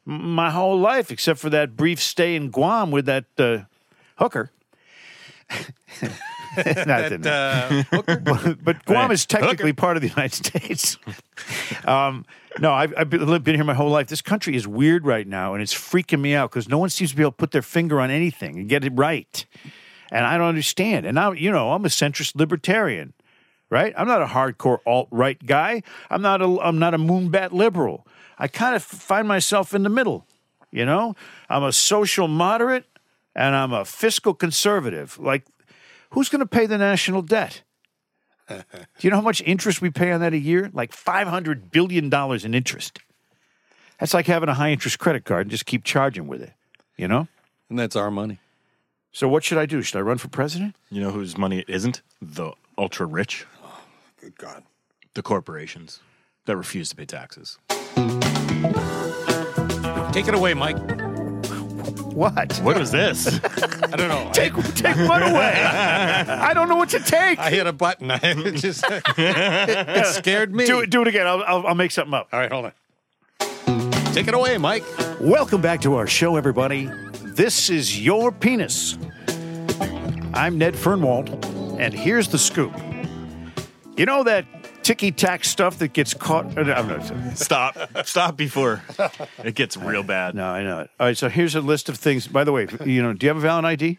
my 0.06 0.52
whole 0.52 0.80
life, 0.80 1.12
except 1.12 1.39
for 1.39 1.49
that 1.49 1.76
brief 1.76 2.02
stay 2.02 2.36
in 2.36 2.49
Guam 2.49 2.91
with 2.91 3.06
that 3.06 3.26
uh, 3.38 3.60
hooker. 4.17 4.52
Not 6.58 7.22
that, 7.22 7.88
but, 8.24 8.63
but 8.63 8.86
Guam 8.86 9.12
is 9.12 9.26
technically 9.26 9.74
part 9.74 9.98
of 9.98 10.02
the 10.02 10.10
United 10.10 10.34
States. 10.46 10.98
um, 11.86 12.26
no, 12.60 12.72
I've, 12.72 12.94
I've 12.98 13.10
been, 13.10 13.42
been 13.42 13.56
here 13.56 13.63
my 13.63 13.74
whole 13.74 13.89
life. 13.89 14.08
This 14.08 14.22
country 14.22 14.56
is 14.56 14.68
weird 14.68 15.06
right 15.06 15.28
now, 15.28 15.54
and 15.54 15.63
it's 15.63 15.74
freaking 15.74 16.22
me 16.22 16.36
out 16.36 16.52
because 16.52 16.70
no 16.70 16.78
one 16.78 16.89
seems 16.89 17.12
to 17.12 17.16
be 17.16 17.24
able 17.24 17.32
to 17.32 17.38
put 17.38 17.52
their 17.52 17.62
finger 17.62 18.00
on 18.00 18.12
anything 18.12 18.60
and 18.60 18.70
get 18.70 18.84
it 18.84 18.94
right. 18.96 19.46
And 20.12 20.26
I 20.26 20.38
don't 20.38 20.48
understand. 20.48 21.06
And 21.06 21.16
now, 21.16 21.32
you 21.32 21.52
know, 21.52 21.72
I'm 21.72 21.86
a 21.86 21.89
centrist 21.89 22.36
libertarian, 22.36 23.13
right? 23.70 23.94
I'm 23.98 24.08
not 24.08 24.22
a 24.22 24.28
hardcore 24.28 24.80
alt 24.86 25.08
right 25.10 25.44
guy. 25.44 25.82
I'm 26.10 26.22
not 26.22 26.42
a 26.42 26.60
I'm 26.62 26.78
not 26.78 26.94
a 26.94 27.00
moonbat 27.00 27.52
liberal. 27.52 28.06
I 28.38 28.48
kind 28.48 28.76
of 28.76 28.84
find 28.84 29.28
myself 29.28 29.74
in 29.74 29.84
the 29.84 29.89
middle. 29.89 30.28
You 30.72 30.86
know, 30.86 31.16
I'm 31.50 31.63
a 31.63 31.72
social 31.72 32.28
moderate 32.28 32.86
and 33.36 33.56
I'm 33.56 33.74
a 33.74 33.86
fiscal 33.86 34.34
conservative. 34.34 35.20
Like, 35.20 35.46
who's 36.13 36.30
going 36.30 36.39
to 36.39 36.45
pay 36.45 36.65
the 36.65 36.78
national 36.78 37.21
debt? 37.21 37.62
Do 38.49 38.56
you 39.02 39.10
know 39.10 39.17
how 39.17 39.21
much 39.21 39.41
interest 39.45 39.82
we 39.82 39.89
pay 39.89 40.12
on 40.12 40.21
that 40.21 40.34
a 40.34 40.38
year? 40.38 40.69
Like 40.73 40.91
$500 40.91 41.71
billion 41.71 42.12
in 42.45 42.54
interest. 42.54 42.99
That's 43.99 44.13
like 44.13 44.26
having 44.28 44.49
a 44.49 44.54
high 44.54 44.71
interest 44.71 44.99
credit 44.99 45.23
card 45.26 45.41
and 45.41 45.52
just 45.52 45.65
keep 45.65 45.84
charging 45.84 46.28
with 46.28 46.41
it, 46.41 46.54
you 46.97 47.08
know? 47.08 47.28
And 47.69 47.78
that's 47.80 47.95
our 47.95 48.12
money. 48.12 48.39
So, 49.12 49.28
what 49.28 49.43
should 49.43 49.60
I 49.60 49.65
do? 49.67 49.82
Should 49.84 49.97
I 49.97 50.02
run 50.02 50.17
for 50.17 50.28
president? 50.28 50.76
You 50.89 51.02
know 51.02 51.12
whose 51.12 51.38
money 51.38 51.60
it 51.60 51.69
isn't? 51.69 52.02
The 52.21 52.52
ultra 52.78 53.06
rich, 53.06 53.45
oh, 53.63 53.82
Good 54.19 54.38
God. 54.38 54.63
the 55.13 55.21
corporations 55.21 55.99
that 56.45 56.58
refuse 56.58 56.89
to 56.89 56.95
pay 56.95 57.06
taxes. 57.06 57.60
Take 60.12 60.28
it 60.28 60.34
away, 60.34 60.54
Mike. 60.56 60.78
What? 62.13 62.58
What 62.60 62.78
is 62.80 62.91
this? 62.91 63.28
I 63.43 63.96
don't 63.96 64.08
know. 64.08 64.30
Take, 64.34 64.54
take 64.76 64.96
what 64.96 65.22
away? 65.30 65.54
I 65.62 66.54
don't 66.54 66.69
know 66.69 66.76
what 66.76 66.89
to 66.89 67.00
take. 67.00 67.39
I 67.39 67.50
hit 67.50 67.67
a 67.67 67.74
button. 67.74 68.12
I 68.12 68.19
it 68.22 68.56
just 68.56 68.86
it 68.88 70.06
scared 70.08 70.54
me. 70.54 70.65
Do 70.65 70.80
it, 70.80 70.89
do 70.89 71.02
it 71.02 71.08
again. 71.08 71.28
I'll, 71.28 71.43
I'll, 71.43 71.67
I'll 71.67 71.76
make 71.76 71.91
something 71.91 72.13
up. 72.13 72.30
All 72.32 72.39
right, 72.39 72.52
hold 72.52 72.65
on. 72.65 72.74
Take 74.13 74.28
it 74.28 74.34
away, 74.34 74.58
Mike. 74.58 74.84
Welcome 75.19 75.62
back 75.62 75.82
to 75.82 75.96
our 75.96 76.08
show, 76.08 76.36
everybody. 76.36 76.89
This 77.22 77.69
is 77.69 78.00
Your 78.04 78.32
Penis. 78.32 78.98
I'm 80.34 80.58
Ned 80.58 80.76
Fernwald, 80.76 81.80
and 81.80 81.93
here's 81.93 82.28
the 82.28 82.38
scoop. 82.38 82.74
You 83.98 84.06
know 84.06 84.24
that 84.24 84.46
ticky 84.84 85.12
tack 85.12 85.43
stuff 85.43 85.80
that 85.80 85.93
gets 85.93 86.13
caught? 86.13 86.58
uh, 86.58 86.62
I'm 86.62 86.88
not, 86.88 87.38
Stop. 87.38 87.78
Stop 88.06 88.38
before 88.38 88.84
it 89.43 89.56
gets 89.56 89.76
real 89.78 90.04
bad. 90.04 90.36
no, 90.36 90.46
I 90.46 90.63
know 90.63 90.80
it. 90.82 90.89
All 91.00 91.08
right, 91.08 91.17
so 91.17 91.30
here's 91.30 91.56
a 91.56 91.62
list 91.62 91.89
of 91.89 91.98
things. 91.98 92.28
By 92.28 92.43
the 92.43 92.52
way, 92.52 92.67
you 92.86 93.02
know, 93.02 93.13
do 93.13 93.26
you 93.26 93.30
have 93.30 93.38
a 93.38 93.41
valid 93.41 93.65
ID? 93.65 93.98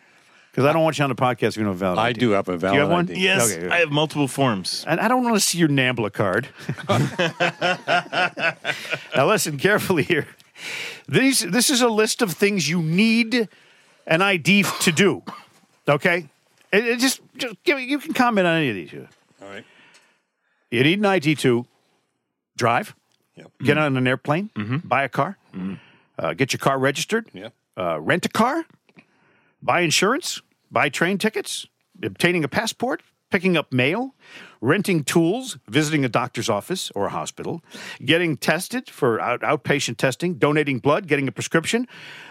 Because 0.50 0.66
I 0.66 0.72
don't 0.72 0.84
want 0.84 0.98
you 0.98 1.02
on 1.02 1.10
the 1.10 1.16
podcast 1.16 1.48
if 1.48 1.56
you 1.56 1.64
don't 1.64 1.72
have 1.72 1.76
a 1.76 1.78
valid 1.80 1.98
ID. 1.98 2.04
I 2.04 2.08
ID. 2.10 2.20
do 2.20 2.30
have 2.30 2.48
a 2.48 2.56
valid 2.56 2.72
Do 2.72 2.76
you 2.76 2.80
have 2.82 2.90
one? 2.90 3.10
ID. 3.10 3.20
Yes, 3.20 3.50
Okay, 3.50 3.60
good. 3.62 3.72
I 3.72 3.78
have 3.80 3.90
multiple 3.90 4.28
forms. 4.28 4.84
And 4.86 5.00
I 5.00 5.08
don't 5.08 5.24
want 5.24 5.34
to 5.34 5.40
see 5.40 5.58
your 5.58 5.68
NAMBLA 5.68 6.12
card. 6.12 6.46
now, 9.16 9.26
listen 9.26 9.58
carefully 9.58 10.04
here. 10.04 10.28
These, 11.08 11.40
this 11.40 11.70
is 11.70 11.80
a 11.80 11.88
list 11.88 12.22
of 12.22 12.32
things 12.32 12.68
you 12.68 12.80
need 12.82 13.48
an 14.06 14.22
ID 14.22 14.64
to 14.80 14.92
do. 14.92 15.22
Okay? 15.88 16.28
It, 16.72 16.86
it 16.86 16.98
just 17.00 17.20
just 17.36 17.56
give 17.64 17.80
you 17.80 17.98
can 17.98 18.14
comment 18.14 18.46
on 18.46 18.56
any 18.56 18.68
of 18.70 18.76
these. 18.76 18.92
You 20.74 20.82
need 20.82 20.98
an 20.98 21.06
ID 21.06 21.36
to 21.36 21.66
drive, 22.56 22.94
Yep. 23.36 23.50
get 23.62 23.78
on 23.78 23.96
an 23.96 24.06
airplane, 24.06 24.50
mm-hmm. 24.56 24.78
buy 24.88 25.04
a 25.04 25.08
car, 25.08 25.38
Mm. 25.54 25.78
uh, 26.18 26.34
get 26.34 26.52
your 26.52 26.58
car 26.58 26.78
registered, 26.78 27.28
Yep. 27.32 27.52
uh, 27.76 28.00
rent 28.00 28.26
a 28.26 28.28
car, 28.28 28.64
buy 29.62 29.80
insurance, 29.80 30.40
buy 30.70 30.88
train 30.88 31.18
tickets, 31.18 31.66
obtaining 32.02 32.42
a 32.44 32.48
passport, 32.48 33.02
picking 33.30 33.56
up 33.56 33.72
mail, 33.72 34.14
renting 34.60 35.04
tools, 35.04 35.58
visiting 35.68 36.04
a 36.04 36.08
doctor's 36.08 36.48
office 36.48 36.90
or 36.94 37.06
a 37.06 37.10
hospital, 37.10 37.62
getting 38.04 38.36
tested 38.36 38.88
for 38.90 39.20
out- 39.20 39.40
outpatient 39.42 39.96
testing, 39.96 40.34
donating 40.34 40.78
blood, 40.78 41.06
getting 41.06 41.28
a 41.28 41.32
prescription, 41.32 41.86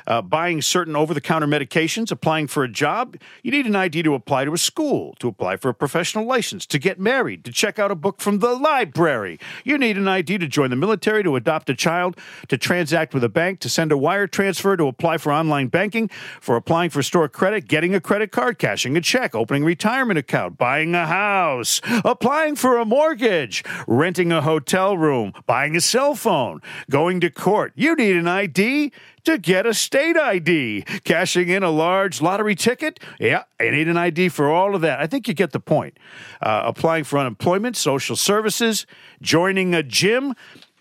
uh, 0.08 0.22
buying 0.22 0.62
certain 0.62 0.96
over 0.96 1.14
the 1.14 1.22
counter 1.22 1.48
medications, 1.48 2.12
applying 2.12 2.48
for 2.48 2.64
a 2.64 2.70
job. 2.70 3.18
You 3.42 3.52
need 3.52 3.66
an 3.66 3.76
ID 3.76 4.04
to 4.04 4.14
apply 4.14 4.46
to 4.46 4.54
a 4.54 4.58
school, 4.58 5.16
to 5.20 5.28
apply 5.28 5.58
for 5.58 5.70
a 5.70 5.74
professional 5.74 6.26
license, 6.26 6.66
to 6.68 6.80
get 6.80 7.00
married, 7.00 7.46
to 7.46 7.52
check 7.52 7.80
out 7.80 7.92
a 7.92 7.96
book 7.96 8.20
from 8.20 8.40
the 8.40 8.54
library. 8.54 9.40
You 9.64 9.78
need 9.78 9.98
an 9.98 10.08
ID 10.08 10.38
to 10.40 10.48
join 10.48 10.70
the 10.70 10.76
military, 10.76 11.24
to 11.24 11.36
adopt 11.36 11.70
a 11.70 11.76
child, 11.76 12.18
to 12.48 12.58
transact 12.58 13.14
with 13.14 13.24
a 13.24 13.30
bank, 13.30 13.60
to 13.62 13.70
send 13.70 13.92
a 13.92 13.98
wire 13.98 14.28
transfer, 14.28 14.76
to 14.76 14.88
apply 14.88 15.18
for 15.18 15.32
online 15.32 15.68
banking, 15.68 16.10
for 16.42 16.56
applying 16.56 16.90
for 16.90 17.02
store 17.02 17.30
credit, 17.30 17.68
getting 17.68 17.96
a 17.96 18.02
credit 18.02 18.32
card, 18.32 18.60
cashing 18.60 18.98
a 18.98 19.02
check, 19.02 19.36
opening 19.36 19.64
a 19.64 19.66
retirement 19.66 20.18
account, 20.18 20.58
buying 20.58 20.96
a 20.96 21.06
house, 21.06 21.82
applying 22.18 22.56
for 22.56 22.78
a 22.78 22.86
mortgage, 22.86 23.64
renting 23.88 24.32
a 24.32 24.40
hotel 24.42 24.96
room, 24.96 25.34
buying 25.48 25.76
a 25.76 25.82
cell 25.82 26.14
phone, 26.14 26.62
going 26.90 27.20
to 27.20 27.30
court. 27.32 27.74
You 27.76 27.96
need 27.96 28.16
an 28.16 28.28
ID 28.28 28.92
to 29.24 29.38
get 29.40 29.66
a 29.66 29.74
state 29.74 30.16
ID, 30.16 30.84
cashing 31.04 31.50
in 31.50 31.64
a 31.64 31.72
large 31.72 32.22
lottery 32.22 32.54
ticket. 32.56 33.00
Yeah, 33.20 33.44
I 33.60 33.70
need 33.72 33.88
an 33.88 33.98
ID 33.98 34.30
for 34.30 34.52
all 34.52 34.76
of 34.76 34.82
that. 34.82 35.00
I 35.00 35.08
think 35.08 35.28
you 35.28 35.34
get 35.34 35.52
the 35.54 35.60
point. 35.60 35.98
Uh, 36.42 36.62
applying 36.66 37.04
for 37.04 37.18
unemployment, 37.18 37.76
social 37.76 38.16
services, 38.16 38.86
joining 39.22 39.74
a 39.74 39.82
gym. 39.82 40.36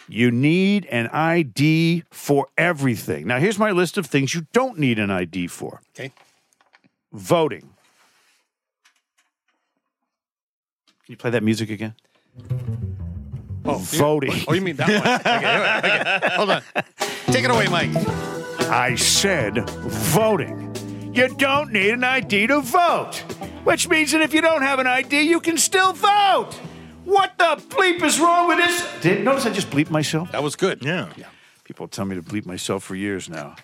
You 0.09 0.31
need 0.31 0.85
an 0.87 1.07
ID 1.09 2.03
for 2.11 2.49
everything. 2.59 3.27
Now, 3.27 3.38
here's 3.38 3.59
my 3.59 3.71
list 3.71 3.97
of 3.97 4.05
things 4.07 4.35
you 4.35 4.47
don't 4.53 4.79
need 4.79 4.99
an 4.99 5.11
ID 5.11 5.47
for 5.47 5.81
Okay. 5.95 6.12
voting. 7.12 7.71
Can 11.02 11.02
you 11.12 11.16
play 11.16 11.31
that 11.31 11.42
music 11.42 11.70
again? 11.70 11.94
Oh, 13.64 13.79
Voting. 13.79 14.33
Oh, 14.48 14.55
you 14.55 14.61
mean 14.61 14.77
that 14.77 14.88
one? 14.88 15.20
Okay, 15.37 15.98
okay, 15.98 16.16
okay. 16.16 16.35
Hold 16.35 16.51
on. 16.51 16.62
Take 17.27 17.44
it 17.44 17.51
away, 17.51 17.68
Mike. 17.68 17.90
I 18.68 18.96
said 18.96 19.68
voting. 19.68 20.75
You 21.14 21.29
don't 21.29 21.72
need 21.72 21.90
an 21.90 22.03
ID 22.03 22.46
to 22.48 22.61
vote, 22.61 23.16
which 23.64 23.88
means 23.88 24.12
that 24.12 24.22
if 24.22 24.33
you 24.33 24.40
don't 24.40 24.62
have 24.62 24.79
an 24.79 24.87
ID, 24.87 25.22
you 25.22 25.40
can 25.40 25.59
still 25.59 25.92
vote. 25.92 26.51
What 27.05 27.33
the 27.37 27.62
bleep 27.68 28.03
is 28.03 28.18
wrong 28.18 28.48
with 28.48 28.59
this? 28.59 28.88
Did 29.03 29.25
notice 29.25 29.44
I 29.44 29.51
just 29.51 29.70
bleeped 29.70 29.90
myself? 29.90 30.33
That 30.33 30.42
was 30.42 30.57
good. 30.57 30.83
Yeah. 30.83 31.12
People 31.73 31.89
tell 31.89 32.05
me 32.05 32.15
to 32.17 32.23
bleep 32.23 32.45
myself 32.45 32.85
for 32.85 32.95
years 32.95 33.31
now. 33.31 33.57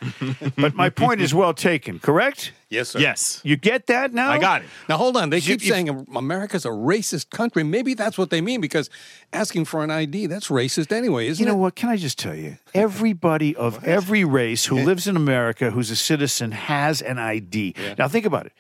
but 0.56 0.74
my 0.74 0.88
point 0.88 1.20
is 1.20 1.34
well 1.34 1.52
taken, 1.52 1.98
correct? 1.98 2.54
Yes, 2.70 2.88
sir. 2.88 3.00
Yes. 3.00 3.42
You 3.44 3.56
get 3.58 3.86
that 3.88 4.14
now? 4.14 4.30
I 4.30 4.38
got 4.38 4.62
it. 4.62 4.68
Now 4.88 4.96
hold 4.96 5.14
on. 5.18 5.28
They 5.28 5.36
You- 5.36 5.42
keep 5.42 5.62
you- 5.62 5.70
saying 5.70 6.06
America's 6.16 6.64
a 6.64 6.70
racist 6.70 7.28
country. 7.28 7.62
Maybe 7.64 7.92
that's 7.92 8.16
what 8.16 8.30
they 8.30 8.40
mean 8.40 8.62
because 8.62 8.88
asking 9.34 9.66
for 9.66 9.84
an 9.84 9.90
ID 9.90 10.24
that's 10.24 10.48
racist 10.48 10.90
anyway, 10.90 11.26
isn't 11.28 11.42
it? 11.42 11.46
You 11.46 11.52
know 11.52 11.58
it? 11.58 11.60
what? 11.60 11.74
Can 11.76 11.90
I 11.90 11.98
just 11.98 12.18
tell 12.18 12.34
you? 12.34 12.56
Everybody 12.72 13.54
of 13.54 13.84
every 13.84 14.24
race 14.24 14.64
who 14.64 14.76
lives 14.82 15.06
in 15.06 15.14
America 15.14 15.70
who's 15.72 15.90
a 15.90 15.96
citizen 15.96 16.52
has 16.52 17.02
an 17.02 17.18
ID. 17.18 17.74
Now 17.98 18.08
think 18.08 18.24
about 18.24 18.46
it. 18.46 18.52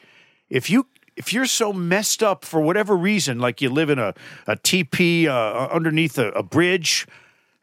If 0.50 0.68
you 0.68 0.88
if 1.16 1.32
you're 1.32 1.46
so 1.46 1.72
messed 1.72 2.22
up 2.22 2.44
for 2.44 2.60
whatever 2.60 2.94
reason, 2.94 3.38
like 3.38 3.62
you 3.62 3.70
live 3.70 3.88
in 3.88 3.98
a, 3.98 4.12
a 4.46 4.56
TP 4.56 5.26
uh, 5.26 5.68
underneath 5.72 6.18
a, 6.18 6.28
a 6.32 6.42
bridge 6.42 7.06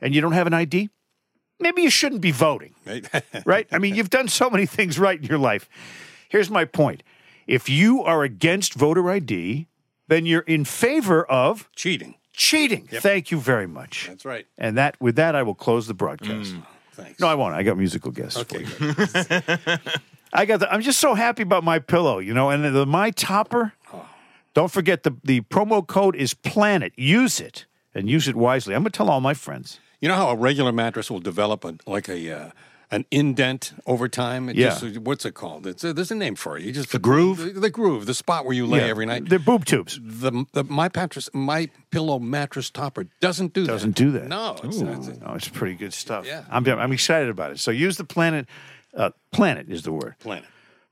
and 0.01 0.15
you 0.15 0.19
don't 0.21 0.33
have 0.33 0.47
an 0.47 0.53
ID, 0.53 0.89
maybe 1.59 1.81
you 1.81 1.89
shouldn't 1.89 2.21
be 2.21 2.31
voting, 2.31 2.75
Right? 2.85 3.05
right? 3.45 3.67
I 3.71 3.77
mean, 3.79 3.95
you've 3.95 4.09
done 4.09 4.27
so 4.27 4.49
many 4.49 4.65
things 4.65 4.97
right 4.99 5.19
in 5.19 5.25
your 5.25 5.37
life. 5.37 5.69
Here's 6.29 6.49
my 6.49 6.65
point. 6.65 7.03
If 7.47 7.69
you 7.69 8.03
are 8.03 8.23
against 8.23 8.73
voter 8.73 9.09
ID, 9.09 9.67
then 10.07 10.25
you're 10.25 10.41
in 10.41 10.65
favor 10.65 11.23
of 11.25 11.69
Cheating. 11.75 12.15
cheating. 12.33 12.87
Thank 12.91 13.31
you 13.31 13.39
very 13.39 13.67
much. 13.67 14.07
That's 14.07 14.25
right. 14.25 14.45
And 14.57 14.77
that 14.77 14.95
with 14.99 15.15
that, 15.17 15.35
I 15.35 15.43
will 15.43 15.55
close 15.55 15.87
the 15.87 15.93
broadcast. 15.93 16.53
Mm, 16.53 16.63
thanks. 16.93 17.19
No, 17.19 17.27
I 17.27 17.35
won't. 17.35 17.53
I 17.55 17.63
got 17.63 17.77
musical 17.77 18.11
guests. 18.11 18.37
Okay. 18.39 18.63
for 18.65 18.83
you. 18.83 19.77
I 20.33 20.45
got. 20.45 20.59
The, 20.59 20.71
I'm 20.73 20.81
just 20.81 20.99
so 20.99 21.13
happy 21.13 21.43
about 21.43 21.63
my 21.63 21.79
pillow, 21.79 22.19
you 22.19 22.33
know, 22.33 22.49
and 22.49 22.63
the, 22.65 22.71
the 22.71 22.85
my 22.85 23.11
topper. 23.11 23.73
Oh. 23.93 24.05
Don't 24.53 24.71
forget 24.71 25.03
the 25.03 25.15
the 25.23 25.41
promo 25.41 25.85
code 25.85 26.15
is 26.15 26.33
Planet. 26.33 26.91
Use 26.97 27.39
it 27.39 27.65
and 27.93 28.09
use 28.09 28.27
it 28.27 28.35
wisely. 28.35 28.75
I'm 28.75 28.81
gonna 28.81 28.89
tell 28.89 29.09
all 29.09 29.21
my 29.21 29.33
friends. 29.33 29.79
You 29.99 30.09
know 30.09 30.15
how 30.15 30.29
a 30.29 30.35
regular 30.35 30.71
mattress 30.71 31.09
will 31.09 31.19
develop 31.19 31.63
a, 31.63 31.75
like 31.85 32.09
a 32.09 32.31
uh, 32.31 32.51
an 32.91 33.05
indent 33.11 33.73
over 33.85 34.07
time? 34.07 34.49
It 34.49 34.55
Yeah. 34.55 34.77
Just, 34.79 34.99
what's 34.99 35.25
it 35.25 35.33
called? 35.33 35.65
It's 35.67 35.83
a, 35.83 35.93
there's 35.93 36.11
a 36.11 36.15
name 36.15 36.35
for 36.35 36.57
it. 36.57 36.63
You 36.63 36.71
just 36.71 36.91
The 36.91 36.99
groove? 36.99 37.37
The, 37.37 37.59
the 37.59 37.69
groove. 37.69 38.05
The 38.05 38.13
spot 38.13 38.45
where 38.45 38.53
you 38.53 38.65
lay 38.65 38.89
every 38.89 39.05
night. 39.05 39.29
They're 39.29 39.39
boob 39.39 39.65
tubes. 39.65 39.99
The, 40.01 40.45
the 40.53 40.63
my 40.63 40.89
mattress, 40.95 41.29
my 41.33 41.69
pillow 41.91 42.19
mattress 42.19 42.69
topper 42.69 43.07
doesn't 43.19 43.53
do 43.53 43.63
that. 43.63 43.71
Doesn't 43.71 43.95
do 43.95 44.11
that. 44.11 44.27
No, 44.27 44.55
it's, 44.63 44.79
it's, 44.79 45.19
No, 45.19 45.33
it's 45.33 45.47
pretty 45.49 45.75
good 45.75 45.93
stuff. 45.93 46.25
Yeah. 46.25 46.43
I'm 46.49 46.67
I'm 46.67 46.91
excited 46.91 47.29
about 47.29 47.51
it. 47.51 47.59
So 47.59 47.71
use 47.71 47.97
the 47.97 48.05
Planet. 48.05 48.47
Uh, 48.93 49.09
Planet 49.31 49.69
is 49.69 49.83
the 49.83 49.91
word. 49.91 50.15
planet. 50.19 50.45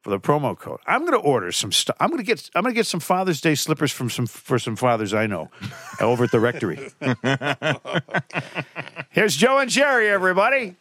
For 0.03 0.09
the 0.09 0.19
promo 0.19 0.57
code. 0.57 0.79
I'm 0.85 1.01
going 1.01 1.13
to 1.13 1.17
order 1.17 1.51
some 1.51 1.71
stuff. 1.71 1.95
I'm 1.99 2.09
going 2.09 2.19
to 2.19 2.25
get 2.25 2.49
I'm 2.53 2.61
going 2.63 2.73
to 2.73 2.77
get 2.77 2.85
some 2.85 2.99
Father's 2.99 3.41
Day 3.41 3.55
slippers 3.55 3.91
from 3.91 4.09
some 4.09 4.27
for 4.27 4.59
some 4.59 4.75
fathers 4.75 5.13
I 5.13 5.25
know 5.27 5.49
over 6.01 6.25
at 6.25 6.31
the 6.31 6.39
rectory. 6.39 6.91
Here's 9.11 9.35
Joe 9.35 9.59
and 9.59 9.69
Jerry, 9.71 10.09
everybody. 10.09 10.75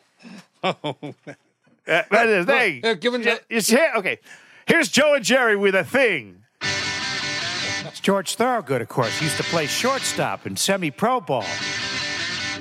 Uh, 1.84 2.00
that 2.12 2.28
is- 2.28 2.46
hey, 2.46 2.80
uh, 2.84 2.94
give 2.94 3.12
'em 3.12 3.24
the- 3.24 3.40
it's 3.50 3.66
here. 3.66 3.90
Okay, 3.96 4.20
here's 4.66 4.88
Joe 4.88 5.14
and 5.14 5.24
Jerry 5.24 5.56
with 5.56 5.74
a 5.74 5.82
thing. 5.82 6.44
It's 6.60 7.98
George 7.98 8.36
Thorogood, 8.36 8.80
of 8.80 8.88
course, 8.88 9.20
used 9.20 9.36
to 9.38 9.42
play 9.42 9.66
shortstop 9.66 10.46
in 10.46 10.56
semi-pro 10.56 11.22
ball. 11.22 11.44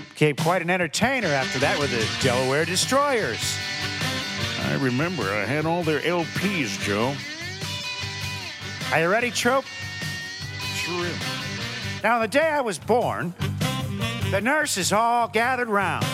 Became 0.09 0.35
quite 0.37 0.63
an 0.63 0.71
entertainer 0.71 1.27
after 1.27 1.59
that 1.59 1.77
with 1.77 1.91
the 1.91 2.27
Delaware 2.27 2.65
Destroyers. 2.65 3.55
I 4.71 4.75
remember 4.75 5.23
I 5.23 5.43
had 5.43 5.65
all 5.65 5.83
their 5.83 5.99
LPs, 5.99 6.79
Joe. 6.79 7.13
Are 8.93 9.01
you 9.01 9.09
ready, 9.09 9.29
Troop? 9.29 9.65
Sure 10.75 11.05
am. 11.05 11.19
Now, 12.01 12.19
the 12.19 12.29
day 12.29 12.47
I 12.47 12.61
was 12.61 12.79
born, 12.79 13.33
the 14.31 14.39
nurses 14.39 14.93
all 14.93 15.27
gathered 15.27 15.67
round. 15.67 16.05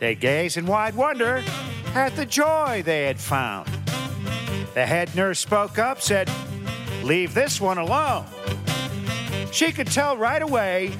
They 0.00 0.14
gazed 0.14 0.56
in 0.56 0.64
wide 0.64 0.94
wonder 0.94 1.44
at 1.94 2.16
the 2.16 2.24
joy 2.24 2.82
they 2.82 3.04
had 3.04 3.20
found. 3.20 3.68
The 4.72 4.86
head 4.86 5.14
nurse 5.14 5.38
spoke 5.38 5.78
up, 5.78 6.00
said, 6.00 6.30
Leave 7.02 7.34
this 7.34 7.60
one 7.60 7.76
alone. 7.76 8.24
She 9.52 9.70
could 9.70 9.88
tell 9.88 10.16
right 10.16 10.40
away 10.40 10.94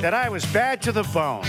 that 0.00 0.14
I 0.14 0.30
was 0.30 0.46
bad 0.46 0.80
to 0.82 0.92
the 0.92 1.02
bone. 1.02 1.44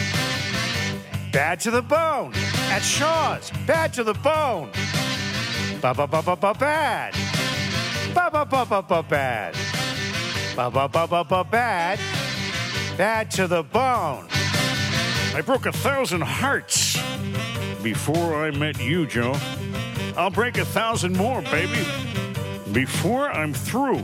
Bad 1.31 1.61
to 1.61 1.71
the 1.71 1.81
bone. 1.81 2.33
At 2.73 2.81
Shaw's. 2.81 3.51
Bad 3.67 3.93
to 3.93 4.03
the 4.03 4.15
bone. 4.15 4.71
Ba 5.79 5.93
ba 5.93 6.07
ba 6.07 6.23
ba 6.23 6.35
ba 6.35 6.55
bad. 6.55 7.13
Ba 8.15 8.31
ba 8.31 8.43
ba 8.43 8.65
ba 8.65 8.81
ba 8.81 9.03
bad. 9.03 9.53
Ba 10.55 10.71
ba 10.71 10.87
ba 10.87 11.05
ba 11.05 11.23
ba 11.23 11.43
bad. 11.43 11.99
Bad 12.97 13.29
to 13.37 13.45
the 13.45 13.61
bone. 13.61 14.25
I 15.35 15.41
broke 15.45 15.67
a 15.67 15.71
thousand 15.71 16.21
hearts 16.21 16.97
before 17.83 18.43
I 18.43 18.49
met 18.49 18.81
you, 18.81 19.05
Joe. 19.05 19.35
I'll 20.17 20.31
break 20.31 20.57
a 20.57 20.65
thousand 20.65 21.15
more, 21.15 21.43
baby. 21.43 21.85
Before 22.71 23.29
I'm 23.29 23.53
through. 23.53 24.01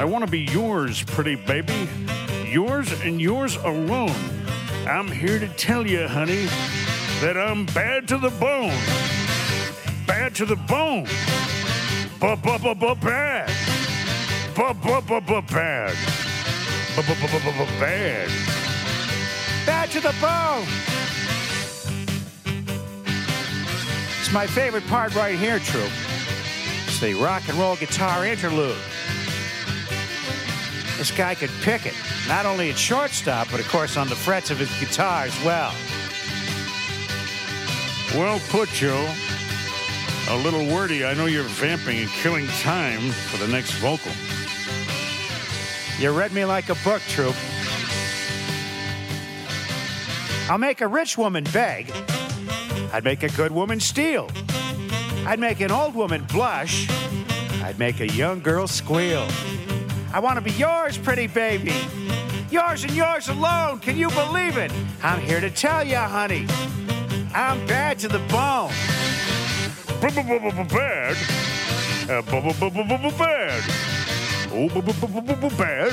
I 0.00 0.04
want 0.04 0.24
to 0.24 0.30
be 0.30 0.40
yours, 0.50 1.04
pretty 1.04 1.36
baby. 1.36 1.88
Yours 2.48 2.90
and 3.02 3.20
yours 3.20 3.54
alone. 3.58 4.18
I'm 4.88 5.06
here 5.06 5.38
to 5.38 5.46
tell 5.54 5.86
you, 5.86 6.08
honey, 6.08 6.48
that 7.20 7.36
I'm 7.36 7.64
bad 7.66 8.06
to 8.08 8.18
the 8.18 8.30
bone. 8.30 8.76
Bad 10.06 10.34
to 10.36 10.44
the 10.44 10.56
bone. 10.56 11.06
Ba-ba-ba-ba-bad. 12.20 13.50
Ba-ba-ba-ba-bad. 14.54 15.96
Ba-ba-ba-ba-ba-bad. 16.94 18.28
Bad 19.64 19.90
to 19.90 20.00
the 20.00 20.14
bone. 20.20 20.66
It's 24.20 24.32
my 24.32 24.46
favorite 24.46 24.86
part 24.86 25.14
right 25.14 25.38
here, 25.38 25.58
Troop. 25.58 25.90
It's 26.86 27.00
the 27.00 27.14
rock 27.14 27.48
and 27.48 27.58
roll 27.58 27.76
guitar 27.76 28.26
interlude. 28.26 28.76
This 30.98 31.10
guy 31.10 31.34
could 31.34 31.50
pick 31.62 31.86
it, 31.86 31.94
not 32.28 32.44
only 32.46 32.70
at 32.70 32.76
shortstop, 32.76 33.48
but 33.50 33.60
of 33.60 33.68
course 33.68 33.96
on 33.96 34.08
the 34.08 34.16
frets 34.16 34.50
of 34.50 34.58
his 34.58 34.70
guitar 34.80 35.24
as 35.24 35.44
well. 35.44 35.72
Well 38.14 38.40
put, 38.48 38.68
Joe. 38.70 39.12
A 40.28 40.36
little 40.38 40.66
wordy. 40.74 41.04
I 41.04 41.14
know 41.14 41.26
you're 41.26 41.44
vamping 41.44 41.98
and 41.98 42.08
killing 42.08 42.46
time 42.62 43.10
for 43.10 43.36
the 43.36 43.48
next 43.48 43.72
vocal. 43.74 44.12
You 45.98 46.10
read 46.10 46.32
me 46.32 46.44
like 46.44 46.68
a 46.68 46.74
book, 46.84 47.02
Troop. 47.08 47.34
I'll 50.48 50.58
make 50.58 50.80
a 50.80 50.88
rich 50.88 51.18
woman 51.18 51.44
beg. 51.52 51.90
I'd 52.92 53.04
make 53.04 53.22
a 53.22 53.28
good 53.30 53.50
woman 53.50 53.80
steal. 53.80 54.30
I'd 55.26 55.40
make 55.40 55.60
an 55.60 55.72
old 55.72 55.94
woman 55.94 56.24
blush. 56.24 56.88
I'd 57.62 57.78
make 57.78 58.00
a 58.00 58.08
young 58.08 58.40
girl 58.40 58.66
squeal. 58.66 59.26
I 60.12 60.20
want 60.20 60.36
to 60.36 60.40
be 60.40 60.52
yours, 60.52 60.96
pretty 60.96 61.26
baby. 61.26 61.74
Yours 62.50 62.84
and 62.84 62.92
yours 62.92 63.28
alone. 63.28 63.80
Can 63.80 63.96
you 63.96 64.08
believe 64.10 64.56
it? 64.56 64.72
I'm 65.02 65.20
here 65.20 65.40
to 65.40 65.50
tell 65.50 65.84
you, 65.84 65.96
honey. 65.96 66.46
I'm 67.36 67.66
bad 67.66 67.98
to 67.98 68.08
the 68.08 68.18
bone. 68.30 68.72
Bad. 70.00 71.16
Uh, 72.08 72.22
bad. 73.18 73.62
Oh, 74.50 74.68
bad. 75.50 75.92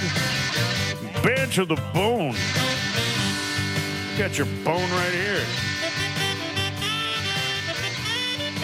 Bad 1.22 1.52
to 1.52 1.66
the 1.66 1.76
bone. 1.94 2.36
Got 4.18 4.38
your 4.38 4.48
bone 4.64 4.90
right 4.92 5.14
here. 5.14 5.44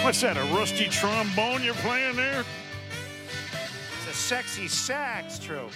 What's 0.02 0.22
that, 0.22 0.38
a 0.38 0.44
rusty 0.56 0.86
trombone 0.86 1.62
you're 1.62 1.74
playing 1.74 2.16
there? 2.16 2.46
It's 3.98 4.08
a 4.10 4.14
sexy 4.14 4.70
sax, 4.70 5.38
Troop. 5.38 5.72